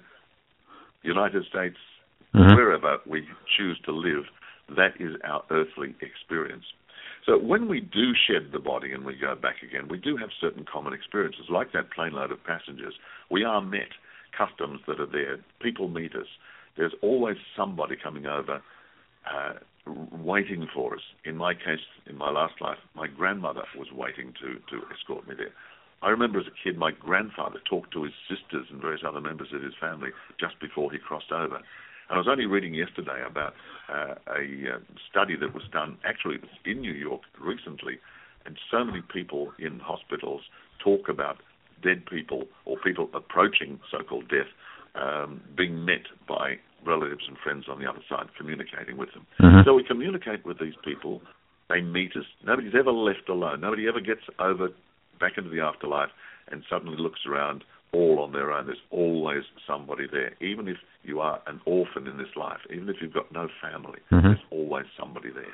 [1.03, 1.77] United States,
[2.33, 2.55] mm-hmm.
[2.55, 3.27] wherever we
[3.57, 4.23] choose to live,
[4.75, 6.63] that is our earthly experience.
[7.25, 10.29] So when we do shed the body and we go back again, we do have
[10.41, 12.93] certain common experiences, like that plane load of passengers.
[13.31, 13.91] We are met,
[14.37, 16.27] customs that are there, people meet us,
[16.75, 18.61] there's always somebody coming over
[19.31, 19.53] uh,
[20.11, 21.01] waiting for us.
[21.25, 25.35] In my case, in my last life, my grandmother was waiting to, to escort me
[25.37, 25.51] there.
[26.01, 29.49] I remember as a kid, my grandfather talked to his sisters and various other members
[29.53, 30.09] of his family
[30.39, 31.55] just before he crossed over.
[31.55, 31.63] And
[32.11, 33.53] I was only reading yesterday about
[33.89, 37.99] uh, a uh, study that was done, actually, in New York recently,
[38.45, 40.41] and so many people in hospitals
[40.83, 41.37] talk about
[41.81, 44.51] dead people or people approaching so called death
[44.95, 49.25] um, being met by relatives and friends on the other side, communicating with them.
[49.41, 49.61] Mm-hmm.
[49.65, 51.21] So we communicate with these people.
[51.69, 52.25] They meet us.
[52.45, 53.61] Nobody's ever left alone.
[53.61, 54.69] Nobody ever gets over
[55.19, 56.09] back into the afterlife
[56.51, 58.65] and suddenly looks around all on their own.
[58.65, 60.33] There's always somebody there.
[60.41, 63.99] Even if you are an orphan in this life, even if you've got no family,
[64.11, 64.27] mm-hmm.
[64.27, 65.53] there's always somebody there.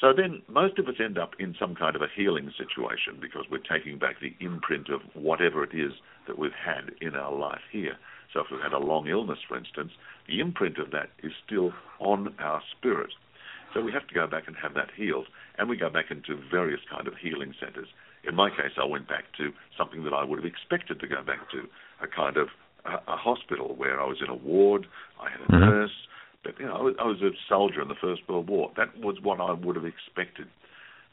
[0.00, 3.44] So then most of us end up in some kind of a healing situation because
[3.50, 5.92] we're taking back the imprint of whatever it is
[6.26, 7.96] that we've had in our life here.
[8.32, 9.92] So if we've had a long illness, for instance,
[10.28, 13.10] the imprint of that is still on our spirit.
[13.74, 15.26] So we have to go back and have that healed,
[15.58, 17.88] and we go back into various kind of healing centres.
[18.28, 21.22] In my case, I went back to something that I would have expected to go
[21.22, 21.68] back to,
[22.02, 22.48] a kind of
[22.84, 24.86] a, a hospital where I was in a ward,
[25.20, 25.70] I had a mm-hmm.
[25.70, 25.96] nurse,
[26.42, 28.70] but you know, I was, I was a soldier in the First World War.
[28.76, 30.48] That was what I would have expected.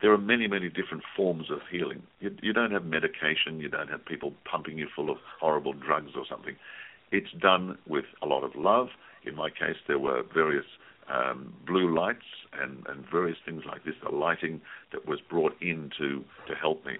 [0.01, 2.03] There are many, many different forms of healing.
[2.19, 3.59] You, you don't have medication.
[3.59, 6.55] You don't have people pumping you full of horrible drugs or something.
[7.11, 8.87] It's done with a lot of love.
[9.25, 10.65] In my case, there were various
[11.13, 12.25] um, blue lights
[12.61, 16.85] and, and various things like this, the lighting that was brought in to, to help
[16.85, 16.93] me.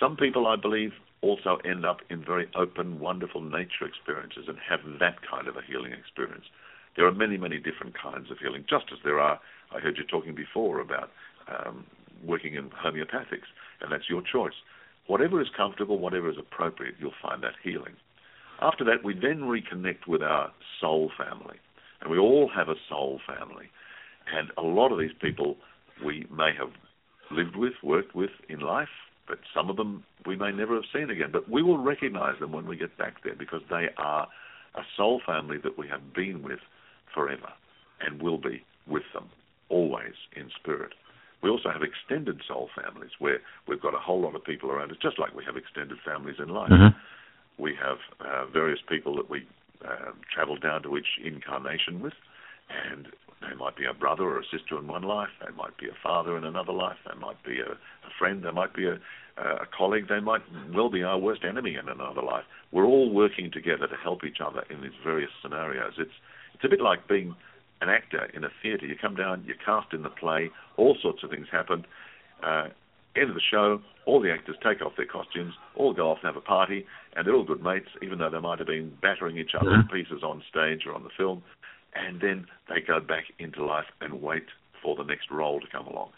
[0.00, 0.92] Some people, I believe,
[1.22, 5.62] also end up in very open, wonderful nature experiences and have that kind of a
[5.66, 6.44] healing experience.
[6.96, 9.40] There are many, many different kinds of healing, just as there are,
[9.74, 11.10] I heard you talking before about
[11.48, 11.84] um,
[12.24, 13.48] working in homeopathics,
[13.80, 14.54] and that's your choice.
[15.06, 17.94] Whatever is comfortable, whatever is appropriate, you'll find that healing.
[18.60, 21.56] After that, we then reconnect with our soul family.
[22.00, 23.66] And we all have a soul family.
[24.32, 25.56] And a lot of these people
[26.04, 26.70] we may have
[27.30, 28.88] lived with, worked with in life,
[29.26, 31.30] but some of them we may never have seen again.
[31.32, 34.28] But we will recognize them when we get back there because they are
[34.74, 36.60] a soul family that we have been with
[37.14, 37.48] forever
[38.00, 39.28] and will be with them
[39.68, 40.92] always in spirit.
[41.42, 43.38] We also have extended soul families where
[43.68, 46.36] we've got a whole lot of people around us, just like we have extended families
[46.38, 46.70] in life.
[46.70, 46.98] Mm-hmm
[47.58, 49.46] we have uh, various people that we
[49.84, 52.14] uh, travel down to each incarnation with,
[52.68, 53.08] and
[53.40, 55.96] they might be a brother or a sister in one life, they might be a
[56.02, 58.94] father in another life, they might be a, a friend, they might be a,
[59.36, 60.42] a colleague, they might
[60.74, 62.44] well be our worst enemy in another life.
[62.72, 65.94] We're all working together to help each other in these various scenarios.
[65.98, 66.10] It's
[66.54, 67.36] it's a bit like being
[67.82, 68.86] an actor in a theatre.
[68.86, 71.84] You come down, you're cast in the play, all sorts of things happen.
[72.42, 72.68] Uh,
[73.20, 76.26] end of the show, all the actors take off their costumes, all go off and
[76.32, 79.38] have a party, and they're all good mates, even though they might have been battering
[79.38, 79.88] each other mm-hmm.
[79.88, 81.42] to pieces on stage or on the film.
[81.94, 84.44] And then they go back into life and wait
[84.82, 86.10] for the next role to come along.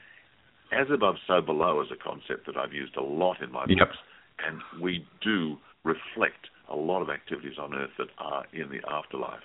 [0.72, 3.78] As above, so below is a concept that I've used a lot in my yep.
[3.78, 3.98] books,
[4.46, 9.40] and we do reflect a lot of activities on Earth that are in the afterlife.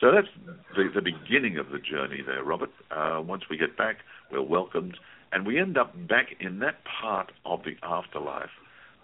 [0.00, 0.28] So that's
[0.76, 2.70] the, the beginning of the journey there, Robert.
[2.90, 3.98] Uh, once we get back,
[4.30, 4.98] we're welcomed
[5.34, 8.54] and we end up back in that part of the afterlife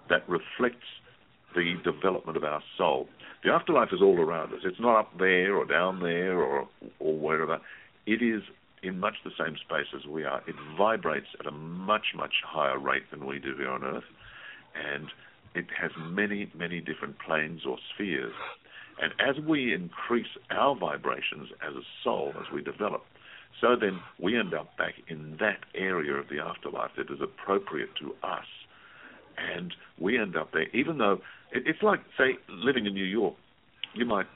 [0.08, 0.86] that reflects
[1.56, 3.08] the development of our soul.
[3.42, 4.60] The afterlife is all around us.
[4.64, 6.68] It's not up there or down there or
[7.00, 7.58] or wherever.
[8.06, 8.42] It is
[8.82, 10.40] in much the same space as we are.
[10.46, 14.04] It vibrates at a much much higher rate than we do here on Earth,
[14.74, 15.08] and
[15.56, 18.34] it has many many different planes or spheres.
[19.02, 23.02] And as we increase our vibrations as a soul, as we develop,
[23.60, 27.90] so then we end up back in that area of the afterlife that is appropriate
[28.00, 28.46] to us.
[29.36, 31.20] And we end up there, even though
[31.52, 33.34] it's like, say, living in New York.
[33.94, 34.26] You might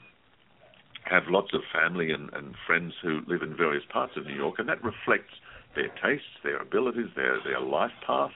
[1.05, 4.55] have lots of family and, and friends who live in various parts of New York,
[4.57, 5.33] and that reflects
[5.75, 8.31] their tastes, their abilities, their, their life path,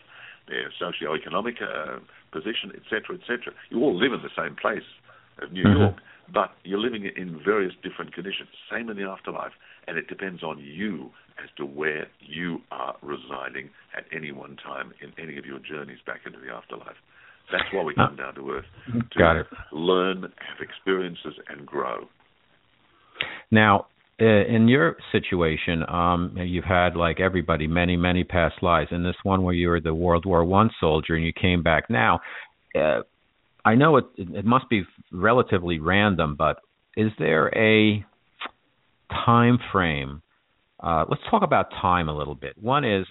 [0.48, 2.00] their socio-economic uh,
[2.32, 3.54] position, etc., etc.
[3.70, 4.86] You all live in the same place
[5.42, 5.82] of New mm-hmm.
[5.82, 5.96] York,
[6.34, 8.50] but you're living in various different conditions.
[8.72, 9.52] Same in the afterlife,
[9.88, 11.10] and it depends on you
[11.42, 16.00] as to where you are residing at any one time in any of your journeys
[16.06, 16.98] back into the afterlife.
[17.52, 19.48] That's why we come down to earth to Got it.
[19.72, 22.08] learn, have experiences, and grow.
[23.52, 23.88] Now,
[24.22, 28.90] uh, in your situation, um, you've had like everybody many, many past lives.
[28.92, 31.90] In this one where you were the World War One soldier and you came back
[31.90, 32.20] now,
[32.76, 33.02] uh,
[33.66, 36.60] I know it it must be relatively random, but
[36.96, 38.04] is there a
[39.26, 40.22] time frame?
[40.80, 42.54] Uh, let's talk about time a little bit.
[42.58, 43.06] One is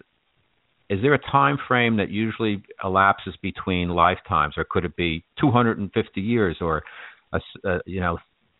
[0.89, 6.21] is there a time frame that usually elapses between lifetimes, or could it be 250
[6.21, 6.83] years, or
[7.33, 8.19] a, a, you know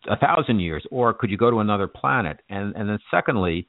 [0.09, 2.39] a thousand years, or could you go to another planet?
[2.49, 3.67] And and then secondly,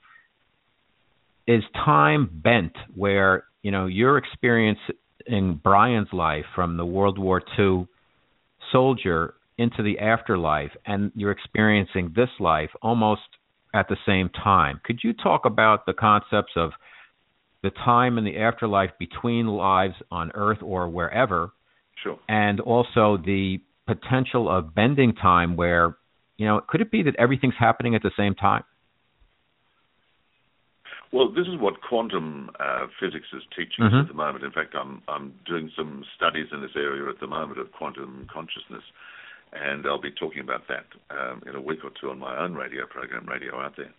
[1.47, 4.79] is time bent where you know your experience
[5.27, 7.87] in Brian's life from the World War II
[8.73, 13.21] soldier into the afterlife and you're experiencing this life almost
[13.75, 14.81] at the same time.
[14.85, 16.71] Could you talk about the concepts of
[17.63, 21.53] the time in the afterlife between lives on earth or wherever?
[22.03, 22.19] Sure.
[22.29, 25.97] And also the potential of bending time where,
[26.39, 28.65] you know, could it be that everything's happening at the same time?
[31.13, 33.97] Well, this is what quantum uh, physics is teaching mm-hmm.
[33.97, 34.45] us at the moment.
[34.45, 38.29] In fact, I'm I'm doing some studies in this area at the moment of quantum
[38.33, 38.85] consciousness,
[39.53, 42.55] and I'll be talking about that um, in a week or two on my own
[42.55, 43.95] radio program, Radio Out There.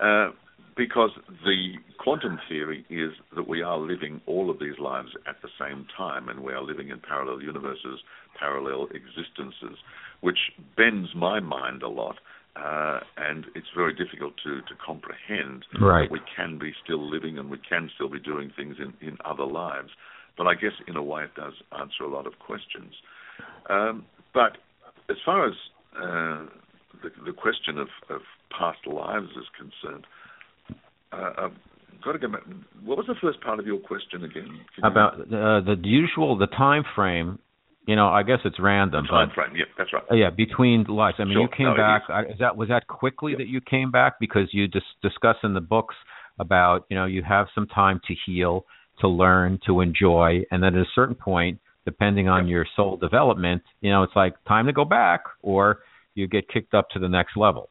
[0.00, 0.32] Uh,
[0.76, 1.10] because
[1.44, 5.86] the quantum theory is that we are living all of these lives at the same
[5.96, 8.00] time, and we are living in parallel universes,
[8.38, 9.78] parallel existences,
[10.20, 10.38] which
[10.76, 12.16] bends my mind a lot
[12.56, 16.08] uh, and it's very difficult to, to comprehend right.
[16.08, 19.16] that we can be still living and we can still be doing things in, in
[19.24, 19.88] other lives.
[20.36, 22.94] But I guess in a way it does answer a lot of questions.
[23.68, 24.58] Um, but
[25.08, 25.54] as far as
[25.96, 26.46] uh,
[27.02, 28.20] the, the question of, of
[28.56, 30.06] past lives is concerned,
[31.12, 32.42] uh, I've got to go back.
[32.84, 34.60] What was the first part of your question again?
[34.74, 37.38] Can About uh, the usual, the time frame
[37.86, 39.06] you know, I guess it's random.
[39.06, 40.02] Time but, frame, yeah, that's right.
[40.12, 41.16] Yeah, between lives.
[41.18, 41.42] I mean, sure.
[41.42, 42.02] you came no, back.
[42.30, 43.38] Is that was that quickly yep.
[43.38, 45.94] that you came back because you just discuss in the books
[46.38, 48.64] about you know you have some time to heal,
[49.00, 52.52] to learn, to enjoy, and then at a certain point, depending on yep.
[52.52, 55.80] your soul development, you know, it's like time to go back, or
[56.14, 57.68] you get kicked up to the next level.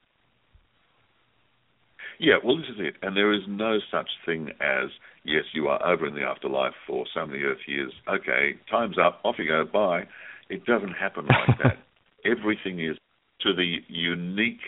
[2.20, 2.96] Yeah, well, this is it.
[3.02, 4.90] And there is no such thing as,
[5.24, 7.92] yes, you are over in the afterlife for so many Earth years.
[8.08, 10.04] Okay, time's up, off you go, bye.
[10.50, 11.78] It doesn't happen like that.
[12.26, 12.98] Everything is
[13.42, 14.62] to the unique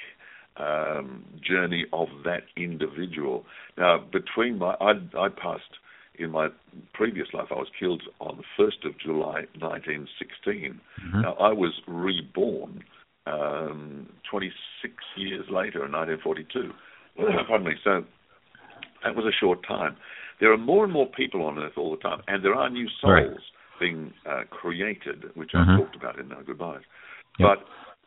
[0.58, 3.46] um, journey of that individual.
[3.78, 5.64] Now, between my, I, I passed
[6.18, 6.48] in my
[6.94, 10.80] previous life, I was killed on the 1st of July 1916.
[11.08, 11.22] Mm-hmm.
[11.22, 12.84] Now, I was reborn
[13.28, 16.72] um, 26 years later in 1942.
[17.48, 17.74] Pardon me.
[17.84, 18.04] So
[19.04, 19.96] that was a short time.
[20.40, 22.88] There are more and more people on Earth all the time, and there are new
[23.02, 23.80] souls right.
[23.80, 25.70] being uh, created, which mm-hmm.
[25.70, 26.82] I talked about in No Goodbyes.
[27.40, 27.50] Yep.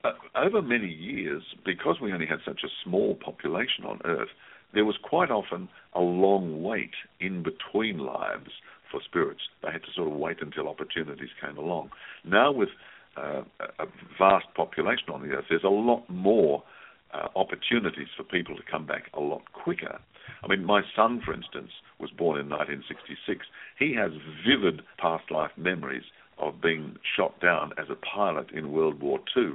[0.02, 4.28] But uh, over many years, because we only had such a small population on Earth,
[4.74, 8.50] there was quite often a long wait in between lives
[8.90, 9.40] for spirits.
[9.62, 11.90] They had to sort of wait until opportunities came along.
[12.24, 12.68] Now, with
[13.16, 13.42] uh,
[13.78, 13.86] a
[14.18, 16.62] vast population on the Earth, there's a lot more
[17.14, 19.98] uh, opportunities for people to come back a lot quicker.
[20.42, 23.46] I mean, my son, for instance, was born in 1966.
[23.78, 24.12] He has
[24.46, 26.04] vivid past life memories
[26.38, 29.54] of being shot down as a pilot in World War II,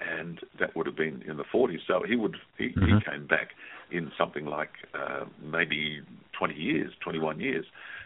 [0.00, 1.78] and that would have been in the 40s.
[1.86, 2.98] So he would he, mm-hmm.
[2.98, 3.50] he came back
[3.90, 6.00] in something like uh, maybe
[6.38, 7.64] 20 years, 21 years.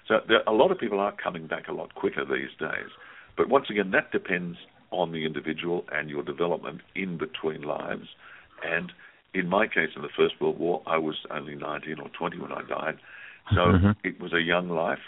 [0.09, 2.91] So there, a lot of people are coming back a lot quicker these days.
[3.37, 4.59] But once again, that depends
[4.91, 8.09] on the individual and your development in between lives.
[8.62, 8.92] And
[9.34, 12.52] in my case, in the First World War, I was only 19 or 20 when
[12.52, 12.98] I died.
[13.50, 13.90] So mm-hmm.
[14.05, 14.98] it was a young life.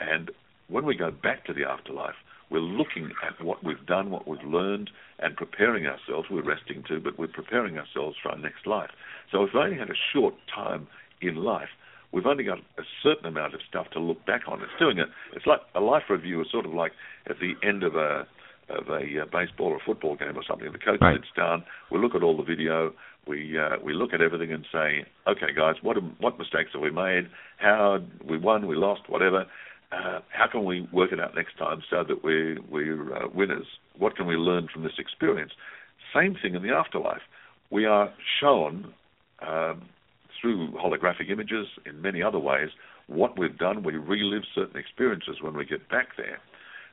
[0.00, 0.30] And
[0.68, 2.16] when we go back to the afterlife,
[2.50, 6.28] we're looking at what we've done, what we've learned, and preparing ourselves.
[6.30, 8.90] We're resting too, but we're preparing ourselves for our next life.
[9.32, 10.86] So if we've only had a short time
[11.20, 11.68] in life,
[12.12, 14.62] we've only got a certain amount of stuff to look back on.
[14.62, 15.08] It's doing it.
[15.34, 16.92] It's like a life review is sort of like
[17.28, 18.26] at the end of a
[18.68, 20.70] of a uh, baseball or football game or something.
[20.70, 21.16] The coach right.
[21.16, 21.64] sits down.
[21.90, 22.92] We look at all the video.
[23.26, 26.90] We uh, we look at everything and say, okay, guys, what what mistakes have we
[26.90, 27.28] made?
[27.58, 27.98] How
[28.28, 29.46] we won, we lost, whatever.
[29.92, 33.66] Uh, how can we work it out next time so that we we're uh, winners?
[33.98, 35.52] What can we learn from this experience?
[36.14, 37.22] Same thing in the afterlife.
[37.70, 38.92] We are shown
[39.46, 39.82] um,
[40.40, 42.70] through holographic images, in many other ways,
[43.06, 43.82] what we've done.
[43.82, 46.38] We relive certain experiences when we get back there.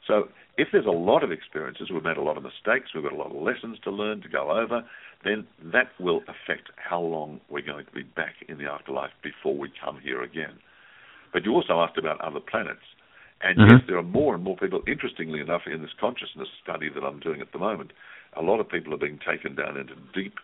[0.07, 0.27] So
[0.57, 3.17] if there's a lot of experiences, we've made a lot of mistakes, we've got a
[3.17, 4.83] lot of lessons to learn, to go over,
[5.23, 9.57] then that will affect how long we're going to be back in the afterlife before
[9.57, 10.59] we come here again.
[11.31, 12.85] But you also asked about other planets.
[13.41, 13.75] And mm-hmm.
[13.75, 17.19] yes, there are more and more people, interestingly enough, in this consciousness study that I'm
[17.19, 17.91] doing at the moment,
[18.35, 20.35] a lot of people are being taken down into deep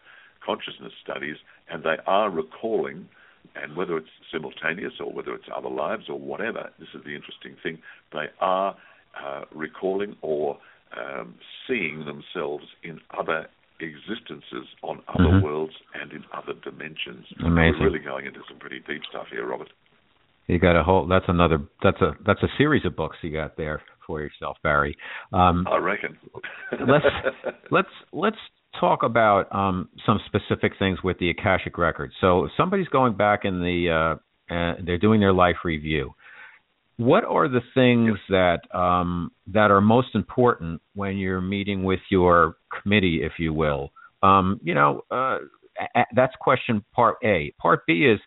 [0.46, 1.38] consciousness studies,
[1.70, 3.08] and they are recalling,
[3.56, 7.56] and whether it's simultaneous or whether it's other lives or whatever, this is the interesting
[7.62, 7.80] thing,
[8.12, 8.76] they are
[9.18, 10.58] uh, recalling or
[10.98, 11.36] um,
[11.68, 13.48] seeing themselves in other
[13.80, 15.46] existences on other mm-hmm.
[15.46, 17.26] worlds and in other dimensions.
[17.40, 17.80] Amazing.
[17.80, 19.70] We're really going into some pretty deep stuff here, Robert.
[20.48, 21.08] You got a whole.
[21.08, 21.60] That's another.
[21.84, 22.14] That's a.
[22.26, 24.98] That's a series of books you got there for yourself, Barry.
[25.32, 26.18] Um, I reckon.
[26.72, 27.06] let's
[27.72, 28.38] let's let's
[28.80, 32.14] talk about um, some specific things with the Akashic records.
[32.20, 34.18] So if somebody's going back in the,
[34.50, 36.14] uh, uh, they're doing their life review.
[37.00, 42.58] What are the things that um, that are most important when you're meeting with your
[42.82, 43.92] committee, if you will?
[44.22, 45.38] Um, you know, uh,
[46.14, 47.54] that's question part A.
[47.58, 48.20] Part B is,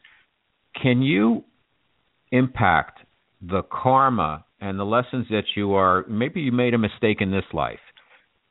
[0.80, 1.44] can you
[2.30, 3.00] impact
[3.42, 6.06] the karma and the lessons that you are?
[6.08, 7.80] Maybe you made a mistake in this life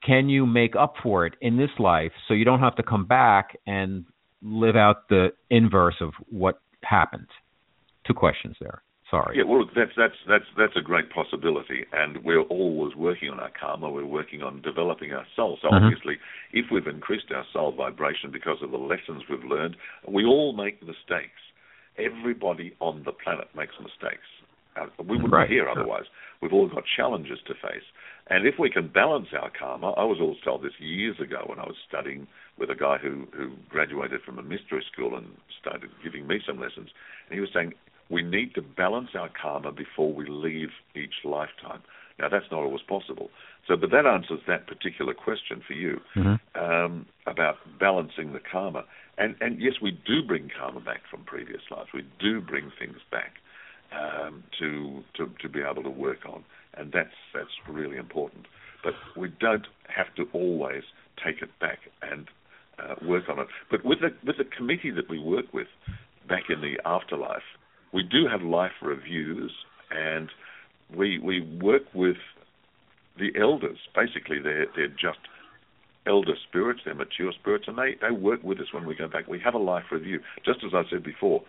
[0.04, 3.06] can you make up for it in this life so you don't have to come
[3.06, 4.06] back and
[4.42, 7.28] live out the inverse of what happened?
[8.08, 8.82] Two questions there.
[9.12, 9.38] Sorry.
[9.38, 13.42] Yeah, well, look, that's that's that's that's a great possibility, and we're always working on
[13.42, 13.92] our karma.
[13.92, 15.58] We're working on developing our soul.
[15.62, 15.84] So mm-hmm.
[15.84, 16.16] obviously,
[16.54, 19.76] if we've increased our soul vibration because of the lessons we've learned,
[20.08, 21.44] we all make mistakes.
[22.00, 24.24] Everybody on the planet makes mistakes.
[24.80, 25.50] Uh, we wouldn't right.
[25.50, 26.06] be here otherwise.
[26.42, 27.84] We've all got challenges to face.
[28.30, 31.60] And if we can balance our karma, I was always told this years ago when
[31.60, 35.28] I was studying with a guy who, who graduated from a mystery school and
[35.60, 36.90] started giving me some lessons.
[37.28, 37.74] And he was saying,
[38.12, 41.82] we need to balance our karma before we leave each lifetime.
[42.20, 43.30] Now, that's not always possible.
[43.68, 46.62] So, but that answers that particular question for you mm-hmm.
[46.62, 48.84] um, about balancing the karma.
[49.18, 51.90] And, and yes, we do bring karma back from previous lives.
[51.94, 53.34] We do bring things back
[53.92, 56.44] um, to, to to be able to work on
[56.76, 58.46] and that's that's really important.
[58.84, 60.84] But we don't have to always
[61.24, 62.28] take it back and
[62.80, 63.48] uh, work on it.
[63.70, 65.68] But with the with the committee that we work with
[66.28, 67.44] back in the afterlife,
[67.94, 69.52] we do have life reviews,
[69.90, 70.30] and
[70.96, 72.18] we we work with
[73.18, 73.78] the elders.
[73.96, 75.20] Basically, they're they're just
[76.08, 79.28] elder spirits, they're mature spirits, and they, they work with us when we go back.
[79.28, 80.20] We have a life review.
[80.46, 81.44] Just as I said before,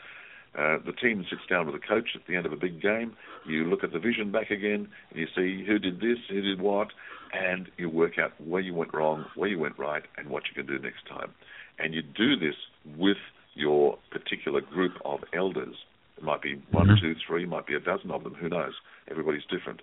[0.59, 3.16] uh, the team sits down with the coach at the end of a big game.
[3.47, 6.61] You look at the vision back again, and you see who did this, who did
[6.61, 6.88] what,
[7.32, 10.55] and you work out where you went wrong, where you went right, and what you
[10.55, 11.32] can do next time.
[11.78, 12.55] And you do this
[12.99, 13.16] with
[13.55, 15.76] your particular group of elders.
[16.16, 17.04] It might be one, mm-hmm.
[17.04, 18.34] two, three, might be a dozen of them.
[18.34, 18.72] Who knows?
[19.10, 19.80] Everybody's different.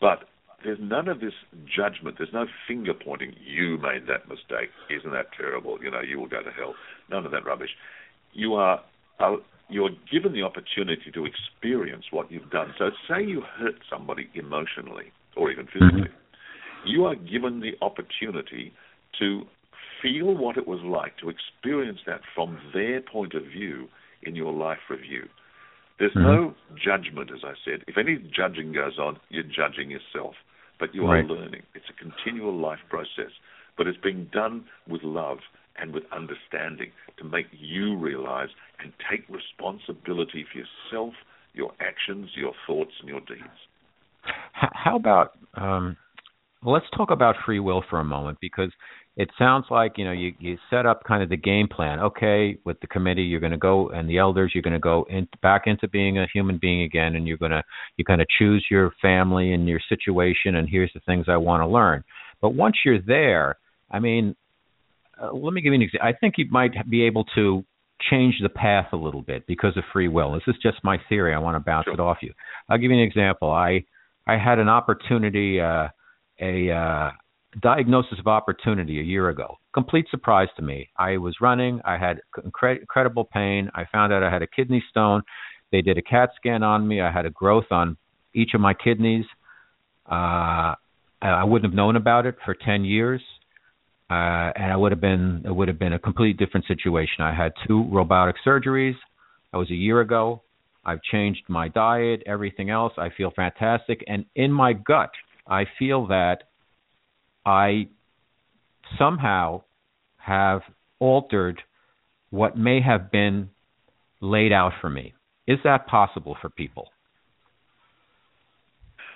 [0.00, 0.24] But
[0.64, 2.16] there's none of this judgment.
[2.18, 3.34] There's no finger pointing.
[3.44, 4.70] You made that mistake.
[4.90, 5.78] Isn't that terrible?
[5.82, 6.74] You know, you will go to hell.
[7.10, 7.70] None of that rubbish.
[8.32, 8.80] You are
[9.68, 12.74] you're given the opportunity to experience what you've done.
[12.78, 16.88] So, say you hurt somebody emotionally or even physically, mm-hmm.
[16.88, 18.72] you are given the opportunity
[19.18, 19.42] to
[20.02, 23.88] feel what it was like to experience that from their point of view
[24.22, 25.24] in your life review.
[25.98, 26.22] There's mm-hmm.
[26.22, 27.84] no judgment, as I said.
[27.88, 30.34] If any judging goes on, you're judging yourself.
[30.78, 31.62] But you are learning.
[31.74, 33.32] It's a continual life process.
[33.78, 35.38] But it's being done with love
[35.78, 38.48] and with understanding to make you realize
[38.82, 41.14] and take responsibility for yourself,
[41.54, 43.42] your actions, your thoughts, and your deeds.
[44.52, 45.96] How about um,
[46.62, 48.70] let's talk about free will for a moment because
[49.16, 52.00] it sounds like you know you you set up kind of the game plan.
[52.00, 55.06] Okay, with the committee, you're going to go and the elders, you're going to go
[55.08, 57.62] in, back into being a human being again, and you're going to
[57.96, 61.62] you kind of choose your family and your situation, and here's the things I want
[61.62, 62.04] to learn.
[62.42, 63.56] But once you're there,
[63.90, 64.36] I mean,
[65.20, 66.06] uh, let me give you an example.
[66.06, 67.64] I think you might be able to
[68.10, 70.34] change the path a little bit because of free will.
[70.34, 71.34] This is just my theory.
[71.34, 71.94] I want to bounce sure.
[71.94, 72.34] it off you.
[72.68, 73.50] I'll give you an example.
[73.50, 73.84] I
[74.26, 75.58] I had an opportunity.
[75.58, 75.88] Uh,
[76.38, 77.10] a uh,
[77.62, 79.56] diagnosis of opportunity a year ago.
[79.72, 80.88] Complete surprise to me.
[80.96, 81.80] I was running.
[81.84, 83.70] I had incre- incredible pain.
[83.74, 85.22] I found out I had a kidney stone.
[85.72, 87.00] They did a CAT scan on me.
[87.00, 87.96] I had a growth on
[88.34, 89.24] each of my kidneys.
[90.10, 90.74] Uh,
[91.22, 93.22] I wouldn't have known about it for 10 years.
[94.08, 97.22] Uh, and I would have been it would have been a completely different situation.
[97.24, 98.94] I had two robotic surgeries.
[99.50, 100.42] That was a year ago.
[100.84, 102.92] I've changed my diet, everything else.
[102.96, 105.10] I feel fantastic, and in my gut,
[105.48, 106.44] I feel that
[107.46, 107.86] I
[108.98, 109.62] somehow
[110.18, 110.62] have
[110.98, 111.62] altered
[112.30, 113.48] what may have been
[114.20, 115.14] laid out for me.
[115.46, 116.88] Is that possible for people?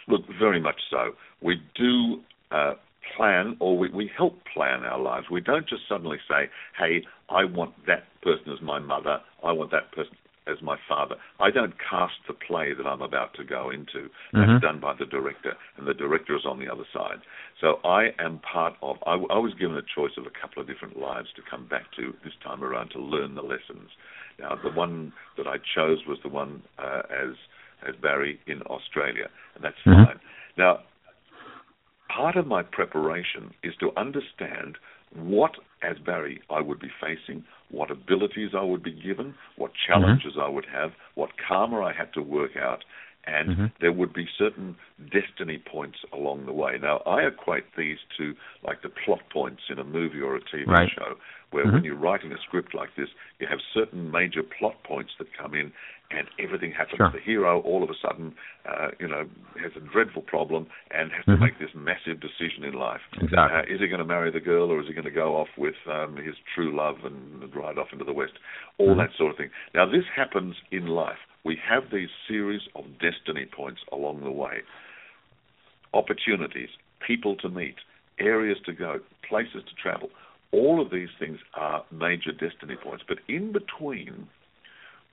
[0.07, 1.11] Look, very much so.
[1.43, 2.21] We do
[2.53, 2.75] uh,
[3.17, 5.27] plan or we, we help plan our lives.
[5.31, 9.73] We don't just suddenly say, hey, I want that person as my mother, I want
[9.73, 10.17] that person
[10.51, 11.17] as my father.
[11.39, 14.09] I don't cast the play that I'm about to go into.
[14.33, 14.59] That's mm-hmm.
[14.59, 17.21] done by the director, and the director is on the other side.
[17.61, 18.97] So I am part of.
[19.07, 21.85] I, I was given a choice of a couple of different lives to come back
[21.97, 23.91] to this time around to learn the lessons.
[24.39, 27.37] Now, the one that I chose was the one uh, as
[27.87, 30.05] as Barry in Australia, and that's mm-hmm.
[30.05, 30.21] fine.
[30.59, 30.81] Now,
[32.15, 34.77] part of my preparation is to understand
[35.15, 35.53] what,
[35.83, 40.41] as Barry, I would be facing, what abilities I would be given, what challenges mm-hmm.
[40.41, 42.85] I would have, what karma I had to work out,
[43.27, 43.65] and mm-hmm.
[43.81, 44.77] there would be certain
[45.13, 46.79] destiny points along the way.
[46.81, 48.35] Now, I equate these to
[48.67, 50.89] like the plot points in a movie or a TV right.
[50.95, 51.15] show,
[51.51, 51.75] where mm-hmm.
[51.75, 55.55] when you're writing a script like this, you have certain major plot points that come
[55.55, 55.73] in,
[56.11, 56.97] and everything happens.
[56.97, 57.13] Sure.
[57.13, 58.35] The hero all of a sudden,
[58.69, 59.29] uh, you know,
[59.63, 61.33] has a dreadful problem and has mm-hmm.
[61.33, 63.01] to make this massive decision in life.
[63.15, 63.39] Exactly.
[63.39, 65.49] Uh, is he going to marry the girl, or is he going to go off
[65.57, 68.35] with um, his true love and, ride off into the west?
[68.79, 69.01] All mm-hmm.
[69.01, 69.51] that sort of thing.
[69.75, 71.19] Now, this happens in life.
[71.45, 74.59] We have these series of destiny points along the way,
[75.95, 76.69] opportunities,
[77.05, 77.77] people to meet,
[78.19, 80.11] areas to go, places to travel.
[80.53, 83.05] All of these things are major destiny points.
[83.07, 84.29] But in between,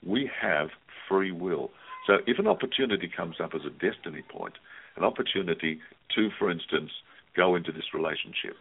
[0.05, 0.69] we have
[1.07, 1.71] free will.
[2.05, 4.53] So if an opportunity comes up as a destiny point,
[4.95, 5.79] an opportunity
[6.15, 6.91] to, for instance,
[7.35, 8.55] go into this relationship,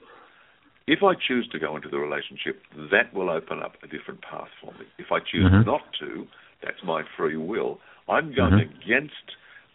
[0.86, 2.62] if I choose to go into the relationship,
[2.92, 4.86] that will open up a different path for me.
[4.98, 5.68] If I choose mm-hmm.
[5.68, 6.26] not to,
[6.62, 7.78] that's my free will.
[8.08, 8.82] I'm going mm-hmm.
[8.82, 9.14] against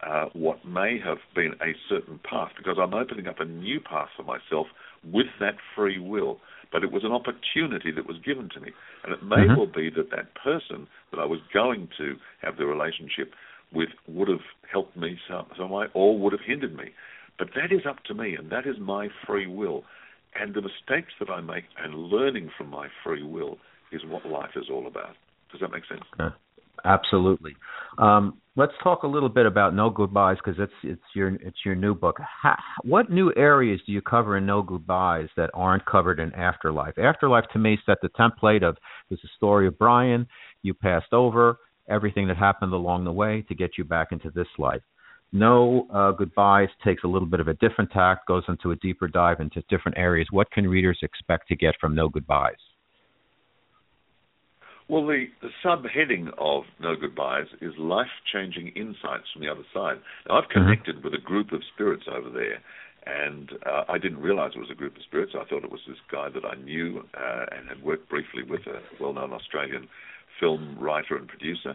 [0.05, 4.07] uh, what may have been a certain path because I'm opening up a new path
[4.15, 4.67] for myself
[5.03, 6.39] with that free will
[6.71, 8.71] but it was an opportunity that was given to me.
[9.03, 9.57] And it may mm-hmm.
[9.57, 13.33] well be that that person that I was going to have the relationship
[13.73, 16.91] with would have helped me some, some way or would have hindered me.
[17.37, 19.83] But that is up to me, and that is my free will.
[20.35, 23.57] And the mistakes that I make and learning from my free will
[23.91, 25.15] is what life is all about.
[25.51, 26.03] Does that make sense?
[26.19, 26.33] Okay.
[26.85, 27.55] Absolutely.
[27.97, 31.75] Um, let's talk a little bit about No Goodbyes because it's it's your it's your
[31.75, 32.17] new book.
[32.41, 36.97] How, what new areas do you cover in No Goodbyes that aren't covered in Afterlife?
[36.97, 38.77] Afterlife to me set the template of
[39.09, 40.27] this is the story of Brian.
[40.63, 41.57] You passed over
[41.89, 44.81] everything that happened along the way to get you back into this life.
[45.33, 49.07] No uh, Goodbyes takes a little bit of a different tack, goes into a deeper
[49.07, 50.27] dive into different areas.
[50.31, 52.55] What can readers expect to get from No Goodbyes?
[54.91, 59.95] Well, the, the subheading of No Goodbyes is life changing insights from the other side.
[60.27, 60.67] Now, I've mm-hmm.
[60.67, 61.05] connected mm-hmm.
[61.05, 62.59] with a group of spirits over there,
[63.07, 65.31] and uh, I didn't realize it was a group of spirits.
[65.33, 68.67] I thought it was this guy that I knew uh, and had worked briefly with,
[68.67, 69.87] a well known Australian
[70.41, 71.73] film writer and producer,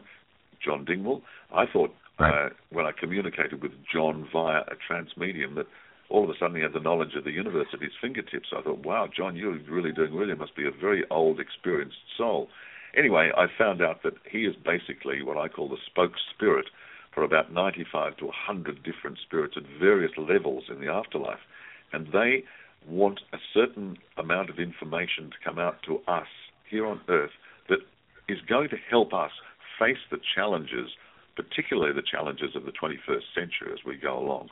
[0.62, 1.22] John Dingwall.
[1.54, 2.48] I thought right.
[2.48, 5.68] uh, when I communicated with John via a trance medium that
[6.10, 8.48] all of a sudden he had the knowledge of the universe at his fingertips.
[8.54, 10.28] I thought, wow, John, you're really doing well.
[10.28, 12.48] You must be a very old, experienced soul.
[12.96, 16.66] Anyway, I found out that he is basically what I call the spoke spirit
[17.14, 21.40] for about 95 to 100 different spirits at various levels in the afterlife.
[21.92, 22.44] And they
[22.86, 26.26] want a certain amount of information to come out to us
[26.68, 27.30] here on Earth
[27.68, 27.78] that
[28.28, 29.30] is going to help us
[29.78, 30.90] face the challenges,
[31.36, 34.48] particularly the challenges of the 21st century as we go along.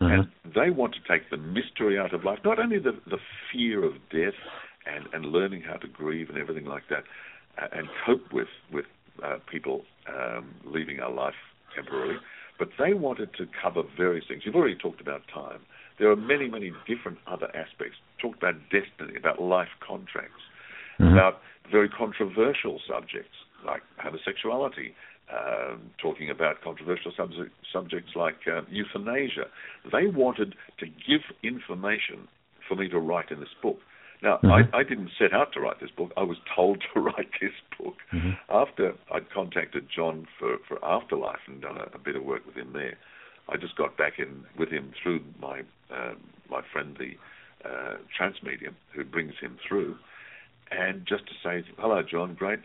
[0.00, 0.12] Mm-hmm.
[0.12, 3.18] And they want to take the mystery out of life, not only the, the
[3.50, 4.38] fear of death
[4.86, 7.04] and and learning how to grieve and everything like that,
[7.72, 8.86] and cope with with
[9.24, 11.34] uh, people um, leaving our life
[11.74, 12.16] temporarily.
[12.58, 14.42] But they wanted to cover various things.
[14.44, 15.60] You've already talked about time.
[15.98, 17.96] There are many, many different other aspects.
[18.20, 20.40] Talked about destiny, about life contracts,
[20.98, 21.12] mm-hmm.
[21.12, 21.40] about
[21.70, 24.94] very controversial subjects like homosexuality,
[25.32, 29.46] um, talking about controversial subject, subjects like uh, euthanasia.
[29.90, 32.28] They wanted to give information
[32.68, 33.78] for me to write in this book.
[34.22, 34.74] Now, mm-hmm.
[34.74, 36.10] I, I, didn't set out to write this book.
[36.16, 38.30] I was told to write this book mm-hmm.
[38.50, 42.56] after I'd contacted John for, for Afterlife and done a, a, bit of work with
[42.56, 42.96] him there.
[43.48, 45.60] I just got back in with him through my
[45.92, 46.14] uh,
[46.50, 49.96] my friend, the uh, trance medium, who brings him through,
[50.70, 52.34] and just to say, "Hello, John.
[52.34, 52.60] Great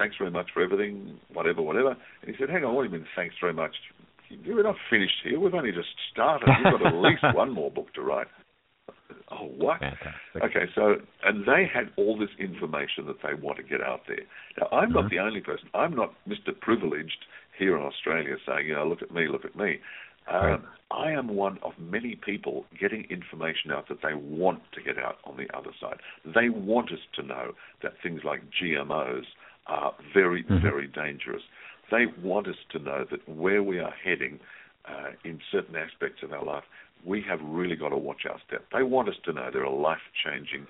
[0.00, 1.90] thanks very much for everything, whatever, whatever.
[1.90, 3.76] And he said, hang on, what do you mean thanks very much?
[4.46, 5.38] We're not finished here.
[5.38, 6.48] We've only just started.
[6.48, 8.28] We've got at least one more book to write.
[9.30, 9.78] Oh, what?
[9.80, 10.42] Fantastic.
[10.42, 14.24] Okay, so, and they had all this information that they want to get out there.
[14.58, 14.94] Now, I'm mm-hmm.
[14.94, 15.68] not the only person.
[15.72, 16.58] I'm not Mr.
[16.60, 17.26] Privileged
[17.58, 19.78] here in Australia saying, you know, look at me, look at me.
[20.30, 20.60] Um, right.
[20.90, 25.16] I am one of many people getting information out that they want to get out
[25.24, 25.98] on the other side.
[26.24, 27.52] They want us to know
[27.82, 29.24] that things like GMOs
[29.66, 30.60] are very, mm-hmm.
[30.60, 31.42] very dangerous.
[31.90, 34.40] They want us to know that where we are heading
[34.88, 36.64] uh, in certain aspects of our life,
[37.04, 38.64] we have really got to watch our step.
[38.72, 40.66] They want us to know there are life changing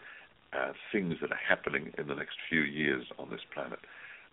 [0.52, 3.78] uh, things that are happening in the next few years on this planet.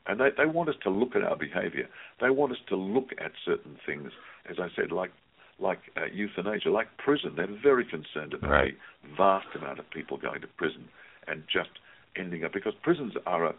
[0.07, 1.87] And they, they want us to look at our behavior.
[2.21, 4.11] They want us to look at certain things,
[4.49, 5.11] as I said, like
[5.59, 7.33] like uh, euthanasia, like prison.
[7.35, 8.73] They're very concerned about right.
[9.01, 10.87] the vast amount of people going to prison
[11.27, 11.69] and just
[12.15, 13.55] ending up because prisons are a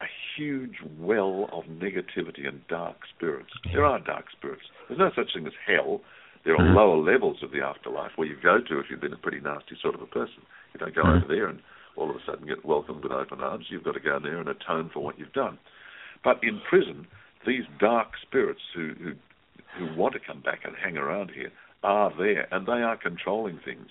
[0.00, 0.06] a
[0.36, 3.48] huge well of negativity and dark spirits.
[3.72, 4.62] There are dark spirits.
[4.88, 6.02] There's no such thing as hell.
[6.46, 6.76] There are mm-hmm.
[6.76, 9.76] lower levels of the afterlife where you go to if you've been a pretty nasty
[9.82, 10.46] sort of a person.
[10.72, 11.24] You don't go mm-hmm.
[11.24, 11.58] over there and
[11.96, 13.66] all of a sudden get welcomed with open arms.
[13.68, 15.58] You've got to go there and atone for what you've done.
[16.22, 17.08] But in prison,
[17.44, 19.12] these dark spirits who, who
[19.78, 21.50] who want to come back and hang around here
[21.82, 23.88] are there, and they are controlling things.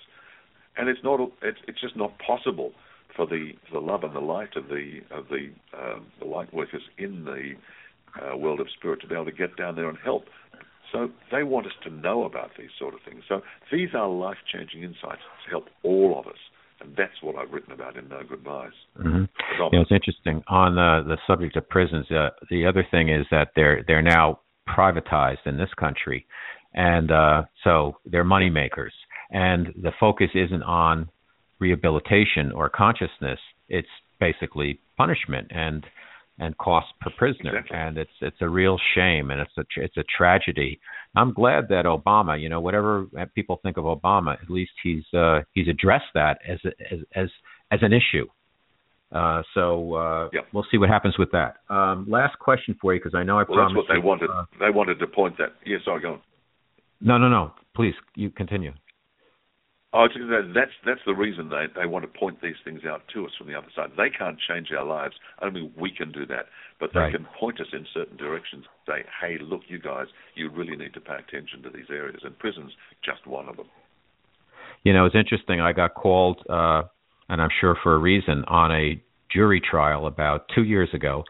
[0.77, 2.71] And it's not it's, it's just not possible
[3.15, 6.53] for the for the love and the light of the of the um, the light
[6.53, 7.53] workers in the
[8.21, 10.25] uh, world of spirit to be able to get down there and help.
[10.91, 13.23] So they want us to know about these sort of things.
[13.27, 16.39] So these are life changing insights to help all of us.
[16.81, 18.71] And that's what I've written about in No Goodbyes.
[18.99, 19.25] Mm-hmm.
[19.71, 22.05] You know, it's interesting on the the subject of prisons.
[22.11, 26.25] Uh, the other thing is that they're they're now privatized in this country,
[26.73, 28.93] and uh, so they're money makers.
[29.31, 31.09] And the focus isn't on
[31.59, 33.39] rehabilitation or consciousness.
[33.69, 33.87] It's
[34.19, 35.85] basically punishment and
[36.39, 37.77] and cost per prisoner, exactly.
[37.77, 40.79] and it's it's a real shame and it's a it's a tragedy.
[41.15, 45.41] I'm glad that Obama, you know, whatever people think of Obama, at least he's uh,
[45.53, 47.29] he's addressed that as a, as as
[47.71, 48.27] as an issue.
[49.11, 50.47] Uh, so uh, yep.
[50.51, 51.57] we'll see what happens with that.
[51.69, 53.87] Um, last question for you, because I know I well, promised.
[53.87, 54.29] That's what they you, wanted.
[54.29, 55.53] Uh, they wanted to point that.
[55.65, 56.21] Yes, sorry, go on.
[56.99, 57.53] No, no, no.
[57.75, 58.73] Please, you continue.
[59.95, 60.07] Oh,
[60.53, 63.47] that's that's the reason they they want to point these things out to us from
[63.47, 63.91] the other side.
[63.95, 65.15] They can't change our lives.
[65.41, 66.47] Only we can do that.
[66.81, 67.13] But they right.
[67.13, 68.65] can point us in certain directions.
[68.85, 72.37] Say, hey, look, you guys, you really need to pay attention to these areas, and
[72.37, 72.73] prison's
[73.05, 73.67] just one of them.
[74.83, 75.61] You know, it's interesting.
[75.61, 76.83] I got called, uh,
[77.29, 81.23] and I'm sure for a reason, on a jury trial about two years ago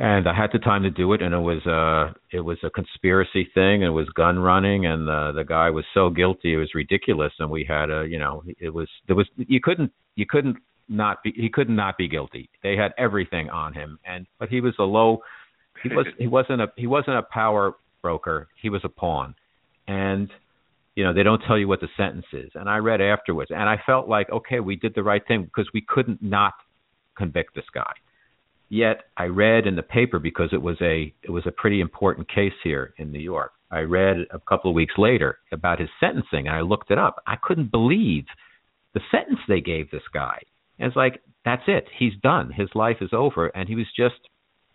[0.00, 2.70] and I had the time to do it, and it was a it was a
[2.70, 3.82] conspiracy thing.
[3.82, 7.32] It was gun running, and the the guy was so guilty, it was ridiculous.
[7.38, 10.56] And we had a you know it was there was you couldn't you couldn't
[10.88, 12.48] not be he could not not be guilty.
[12.62, 15.18] They had everything on him, and but he was a low
[15.82, 18.48] he was he wasn't a he wasn't a power broker.
[18.62, 19.34] He was a pawn,
[19.86, 20.30] and
[20.94, 22.50] you know they don't tell you what the sentence is.
[22.54, 25.68] And I read afterwards, and I felt like okay, we did the right thing because
[25.74, 26.54] we couldn't not
[27.18, 27.92] convict this guy
[28.70, 32.28] Yet I read in the paper because it was a it was a pretty important
[32.32, 33.52] case here in New York.
[33.72, 37.20] I read a couple of weeks later about his sentencing and I looked it up.
[37.26, 38.24] I couldn't believe
[38.94, 40.38] the sentence they gave this guy.
[40.78, 41.86] And it's like that's it.
[41.98, 42.52] He's done.
[42.52, 44.20] His life is over and he was just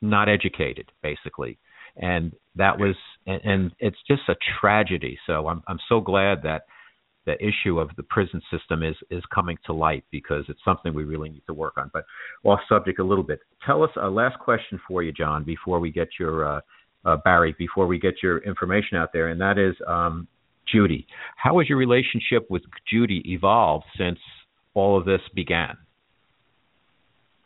[0.02, 1.58] not educated basically.
[1.96, 5.18] And that was and, and it's just a tragedy.
[5.26, 6.64] So I'm I'm so glad that
[7.26, 11.04] the issue of the prison system is is coming to light because it's something we
[11.04, 11.90] really need to work on.
[11.94, 12.06] But
[12.44, 13.40] off subject a little bit.
[13.66, 16.62] Tell us a last question for you, John, before we get your uh,
[17.06, 20.28] uh, Barry, before we get your information out there, and that is um,
[20.72, 21.08] Judy.
[21.36, 24.20] How has your relationship with Judy evolved since
[24.74, 25.78] all of this began?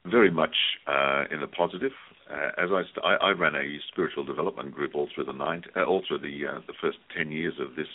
[0.05, 0.55] Very much
[0.87, 1.91] uh, in the positive.
[2.31, 5.63] Uh, as I, st- I, I, ran a spiritual development group all through the nine,
[5.75, 7.87] uh, all through the uh, the first ten years of this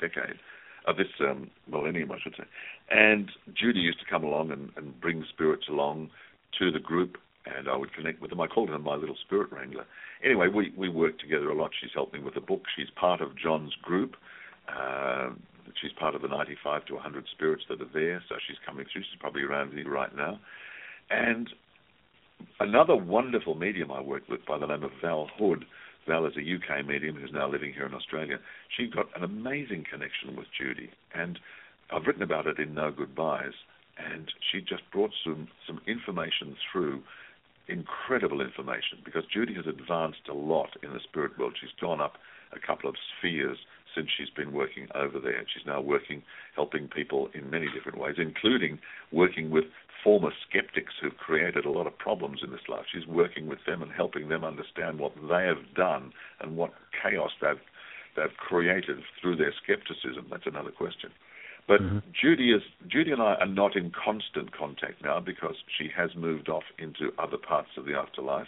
[0.00, 0.36] decade,
[0.86, 2.44] of this um, millennium, I should say.
[2.90, 6.10] And Judy used to come along and, and bring spirits along
[6.58, 8.40] to the group, and I would connect with them.
[8.40, 9.84] I called her my little spirit wrangler.
[10.24, 11.70] Anyway, we we work together a lot.
[11.80, 12.62] She's helped me with the book.
[12.76, 14.16] She's part of John's group.
[14.68, 15.30] Uh,
[15.80, 19.02] she's part of the 95 to 100 spirits that are there, so she's coming through.
[19.02, 20.40] She's probably around here right now.
[21.10, 21.48] And
[22.60, 25.64] another wonderful medium I worked with by the name of Val Hood.
[26.06, 28.38] Val is a UK medium who's now living here in Australia.
[28.76, 31.38] She got an amazing connection with Judy, and
[31.90, 33.54] I've written about it in No Goodbyes.
[33.98, 37.02] And she just brought some some information through,
[37.66, 41.56] incredible information, because Judy has advanced a lot in the spirit world.
[41.58, 42.18] She's gone up
[42.52, 43.58] a couple of spheres
[43.96, 45.44] since she's been working over there.
[45.52, 46.22] She's now working,
[46.54, 48.78] helping people in many different ways, including
[49.10, 49.64] working with
[50.04, 52.84] former skeptics who've created a lot of problems in this life.
[52.92, 56.72] She's working with them and helping them understand what they have done and what
[57.02, 57.60] chaos they've
[58.16, 60.26] they've created through their skepticism.
[60.30, 61.10] That's another question.
[61.68, 61.98] But mm-hmm.
[62.18, 66.48] Judy is Judy and I are not in constant contact now because she has moved
[66.48, 68.46] off into other parts of the afterlife,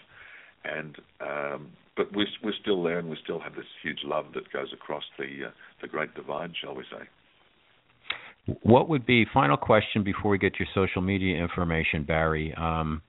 [0.64, 4.50] and um, but we're we're still there and we still have this huge love that
[4.52, 5.50] goes across the uh,
[5.82, 7.04] the great divide, shall we say?
[8.62, 12.54] What would be final question before we get your social media information, Barry?
[12.54, 13.02] Um,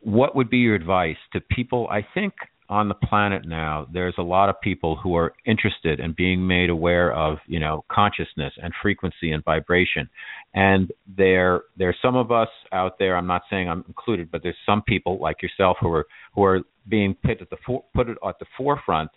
[0.00, 1.88] what would be your advice to people?
[1.90, 2.32] I think
[2.68, 6.70] on the planet now, there's a lot of people who are interested in being made
[6.70, 10.08] aware of, you know, consciousness and frequency and vibration.
[10.54, 13.16] And there, there's some of us out there.
[13.16, 16.60] I'm not saying I'm included, but there's some people like yourself who are who are
[16.88, 19.10] being put at the for, put at the forefront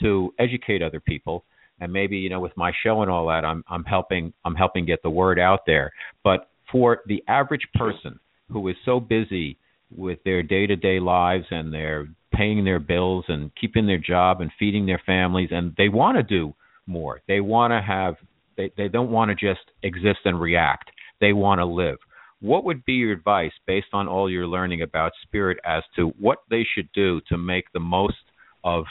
[0.00, 1.44] to educate other people
[1.80, 4.84] and maybe you know with my show and all that i'm i'm helping i'm helping
[4.84, 5.92] get the word out there
[6.24, 8.18] but for the average person
[8.50, 9.58] who is so busy
[9.90, 14.86] with their day-to-day lives and their paying their bills and keeping their job and feeding
[14.86, 16.54] their families and they want to do
[16.86, 18.14] more they want to have
[18.58, 20.90] they they don't want to just exist and react
[21.20, 21.96] they want to live
[22.40, 26.38] what would be your advice based on all your learning about spirit as to what
[26.50, 28.14] they should do to make the most
[28.62, 28.84] of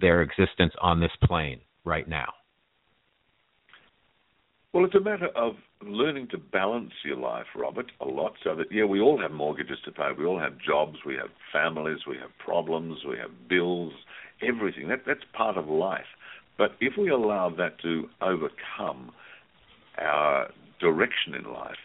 [0.00, 2.32] their existence on this plane right now?
[4.72, 5.52] Well, it's a matter of
[5.82, 9.78] learning to balance your life, Robert, a lot so that, yeah, we all have mortgages
[9.84, 10.08] to pay.
[10.18, 10.96] We all have jobs.
[11.06, 11.98] We have families.
[12.08, 12.98] We have problems.
[13.08, 13.92] We have bills,
[14.42, 14.88] everything.
[14.88, 16.06] That, that's part of life.
[16.56, 19.12] But if we allow that to overcome
[19.98, 20.48] our
[20.80, 21.76] direction in life,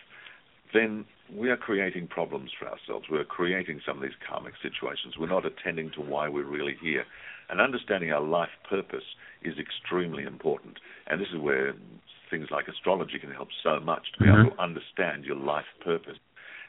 [0.74, 3.06] then we are creating problems for ourselves.
[3.10, 5.16] We're creating some of these karmic situations.
[5.20, 7.06] We're not attending to why we're really here.
[7.50, 9.04] And understanding our life purpose
[9.42, 10.78] is extremely important.
[11.08, 11.74] And this is where
[12.30, 14.48] things like astrology can help so much to be mm-hmm.
[14.48, 16.18] able to understand your life purpose.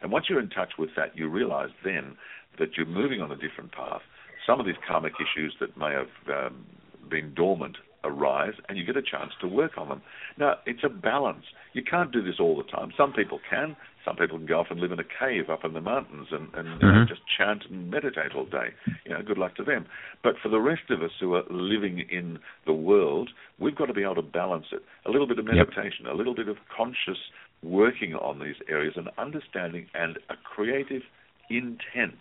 [0.03, 2.17] And once you're in touch with that, you realize then
[2.59, 4.01] that you're moving on a different path.
[4.47, 6.65] Some of these karmic issues that may have um,
[7.11, 10.03] been dormant arise and you get a chance to work on them.
[10.39, 11.45] Now, it's a balance.
[11.73, 12.93] You can't do this all the time.
[12.97, 13.77] Some people can.
[14.05, 16.49] Some people can go off and live in a cave up in the mountains and,
[16.55, 16.87] and mm-hmm.
[16.87, 18.69] you know, just chant and meditate all day.
[19.05, 19.87] You know, good luck to them.
[20.23, 23.95] But for the rest of us who are living in the world, we've got to
[23.95, 24.83] be able to balance it.
[25.07, 26.15] A little bit of meditation, yep.
[26.15, 27.19] a little bit of conscious
[27.63, 31.03] working on these areas and understanding and a creative
[31.51, 32.19] intent.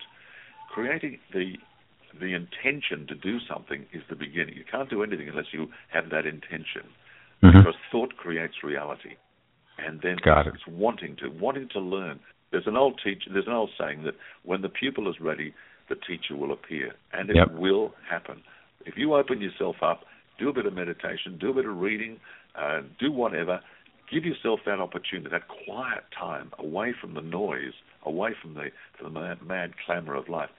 [0.73, 1.53] Creating the
[2.19, 4.55] the intention to do something is the beginning.
[4.55, 6.83] You can't do anything unless you have that intention,
[7.43, 7.57] mm-hmm.
[7.57, 9.15] because thought creates reality,
[9.77, 10.53] and then Got it's, it.
[10.55, 12.19] it's wanting to wanting to learn.
[12.51, 13.23] There's an old teach.
[13.31, 15.53] There's an old saying that when the pupil is ready,
[15.87, 17.51] the teacher will appear, and it yep.
[17.51, 18.41] will happen.
[18.85, 20.01] If you open yourself up,
[20.39, 22.19] do a bit of meditation, do a bit of reading,
[22.55, 23.59] uh, do whatever.
[24.11, 29.13] Give yourself that opportunity, that quiet time away from the noise, away from the, from
[29.13, 30.49] the mad, mad clamor of life,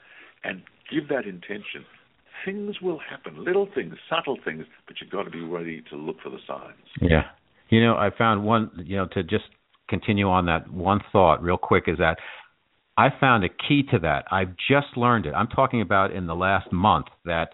[0.45, 1.85] and give that intention,
[2.45, 3.45] things will happen.
[3.45, 6.77] Little things, subtle things, but you've got to be ready to look for the signs.
[7.01, 7.25] Yeah.
[7.69, 9.45] You know, I found one, you know, to just
[9.89, 12.17] continue on that one thought real quick is that
[12.97, 14.25] I found a key to that.
[14.31, 15.33] I've just learned it.
[15.35, 17.51] I'm talking about in the last month that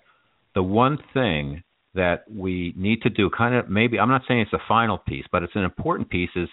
[0.54, 1.62] the one thing
[1.94, 5.24] that we need to do, kind of maybe, I'm not saying it's a final piece,
[5.32, 6.48] but it's an important piece, is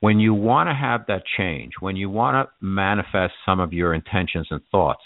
[0.00, 3.94] when you want to have that change, when you want to manifest some of your
[3.94, 5.02] intentions and thoughts,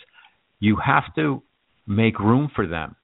[0.61, 1.43] you have to
[1.87, 2.97] make room for them.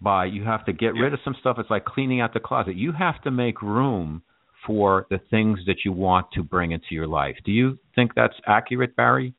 [0.00, 1.56] By you have to get rid of some stuff.
[1.58, 2.76] It's like cleaning out the closet.
[2.76, 4.22] You have to make room
[4.66, 7.36] for the things that you want to bring into your life.
[7.44, 9.34] Do you think that's accurate barry?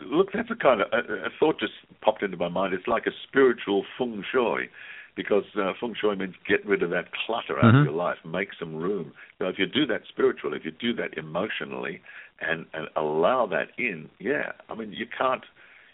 [0.00, 2.74] Look that's a kind of a, a thought just popped into my mind.
[2.74, 4.68] It's like a spiritual feng shui
[5.16, 7.78] because uh, feng shui means get rid of that clutter out mm-hmm.
[7.78, 9.12] of your life, make some room.
[9.38, 12.00] So if you do that spiritually, if you do that emotionally,
[12.40, 15.44] and and allow that in, yeah, I mean you can't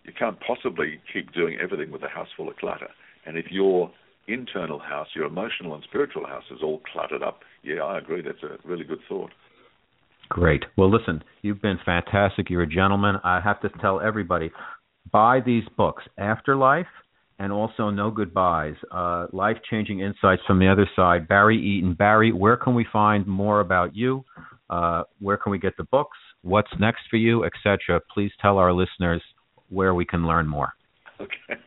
[0.05, 2.89] you can't possibly keep doing everything with a house full of clutter.
[3.27, 3.91] And if you're
[4.29, 7.41] internal house, your emotional and spiritual house is all cluttered up.
[7.63, 8.23] Yeah, I agree.
[8.23, 9.31] That's a really good thought.
[10.29, 10.63] Great.
[10.77, 12.49] Well, listen, you've been fantastic.
[12.49, 13.17] You're a gentleman.
[13.25, 14.51] I have to tell everybody
[15.11, 16.87] buy these books Afterlife
[17.41, 21.27] and also No Goodbyes, uh, Life Changing Insights from the Other Side.
[21.27, 21.95] Barry Eaton.
[21.95, 24.25] Barry, where can we find more about you?
[24.69, 26.19] Uh, where can we get the books?
[26.43, 28.01] What's next for you, etc.?
[28.13, 29.23] Please tell our listeners
[29.71, 30.75] where we can learn more.
[31.21, 31.61] Okay.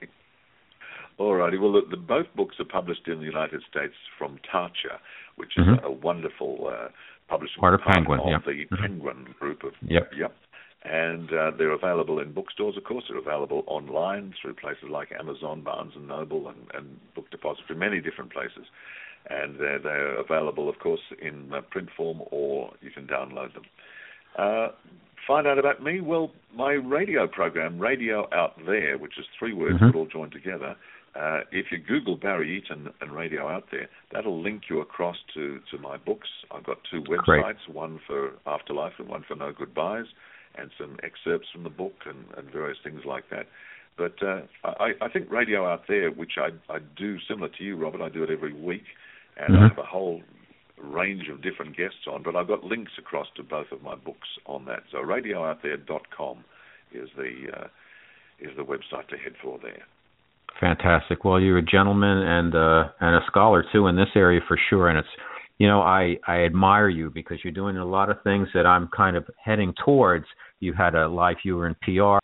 [1.18, 1.58] All righty.
[1.58, 4.98] Well, the, the, both books are published in the United States from Tarcher,
[5.36, 5.86] which is mm-hmm.
[5.86, 6.88] a, a, wonderful uh,
[7.28, 8.38] publishing part of Penguin, of yeah.
[8.46, 8.82] the mm-hmm.
[8.82, 10.10] Penguin group of yep.
[10.18, 10.36] yep.
[10.84, 13.06] And uh, they're available in bookstores, of course.
[13.08, 18.02] They're available online through places like Amazon, Barnes and Noble, and, and Book Depository, many
[18.02, 18.66] different places.
[19.30, 23.64] And they're, they're available, of course, in print form, or you can download them.
[25.28, 26.02] Find out about me?
[26.02, 29.88] Well, my radio program, Radio Out There, which is three words mm-hmm.
[29.88, 30.76] that all joined together,
[31.16, 35.60] uh, if you Google Barry Eaton and Radio Out There, that'll link you across to,
[35.72, 36.28] to my books.
[36.52, 37.56] I've got two websites, Great.
[37.72, 40.06] one for Afterlife and one for No Goodbyes,
[40.56, 43.46] and some excerpts from the book and, and various things like that.
[43.96, 47.78] But uh, I, I think Radio Out There, which I, I do similar to you,
[47.78, 48.84] Robert, I do it every week,
[49.38, 49.64] and mm-hmm.
[49.64, 50.22] I have a whole
[50.84, 54.28] range of different guests on, but I've got links across to both of my books
[54.46, 54.84] on that.
[54.92, 56.44] So radiooutthere.com
[56.94, 57.68] is the uh,
[58.40, 59.84] is the website to head for there.
[60.60, 61.26] Fantastic.
[61.26, 64.90] Well, you're a gentleman and uh, and a scholar too in this area for sure.
[64.90, 65.08] And it's,
[65.58, 68.90] you know, I I admire you because you're doing a lot of things that I'm
[68.96, 70.26] kind of heading towards.
[70.60, 71.38] You had a life.
[71.44, 72.20] You were in PR.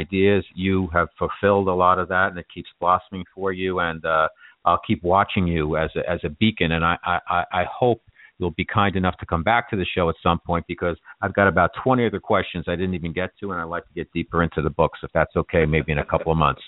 [0.00, 4.04] Ideas you have fulfilled a lot of that and it keeps blossoming for you and
[4.04, 4.28] uh
[4.64, 8.02] I'll keep watching you as a as a beacon and I I I hope
[8.40, 11.34] you'll be kind enough to come back to the show at some point because I've
[11.34, 14.10] got about 20 other questions I didn't even get to, and I'd like to get
[14.12, 16.62] deeper into the books if that's okay, maybe in a couple of months.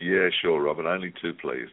[0.00, 0.86] Yeah, sure, Robert.
[0.86, 1.72] Only too pleased.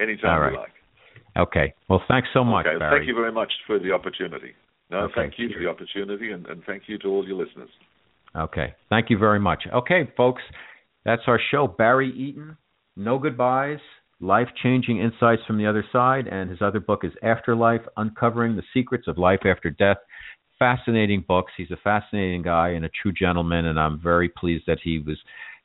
[0.00, 0.52] Anytime All right.
[0.52, 1.48] you like.
[1.48, 1.74] Okay.
[1.88, 2.78] Well, thanks so much, okay.
[2.78, 2.98] Barry.
[2.98, 4.52] Thank you very much for the opportunity.
[4.90, 5.12] No, okay.
[5.14, 7.70] thank you for the opportunity, and, and thank you to all your listeners.
[8.36, 8.74] Okay.
[8.90, 9.64] Thank you very much.
[9.72, 10.42] Okay, folks,
[11.04, 11.66] that's our show.
[11.66, 12.56] Barry Eaton,
[12.96, 13.78] No Goodbyes.
[14.18, 18.62] Life Changing Insights from the Other Side, and his other book is Afterlife Uncovering the
[18.72, 19.98] Secrets of Life After Death.
[20.58, 21.52] Fascinating books.
[21.54, 25.18] He's a fascinating guy and a true gentleman, and I'm very pleased that he was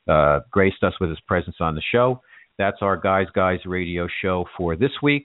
[0.06, 2.20] uh, graced us with his presence on the show.
[2.58, 5.24] That's our Guys Guys radio show for this week.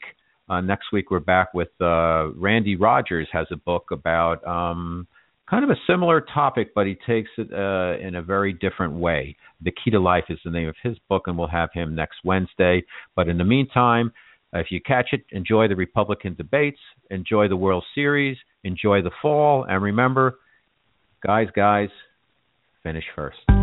[0.50, 5.06] Uh, next week we're back with uh, Randy Rogers has a book about um,
[5.50, 9.36] kind of a similar topic, but he takes it uh, in a very different way.
[9.62, 12.18] The Key to Life is the name of his book, and we'll have him next
[12.24, 12.84] Wednesday.
[13.16, 14.12] But in the meantime,
[14.54, 16.80] if you catch it, enjoy the Republican debates,
[17.10, 20.40] enjoy the World Series, enjoy the fall, and remember,
[21.26, 21.90] guys, guys,
[22.84, 23.57] finish first.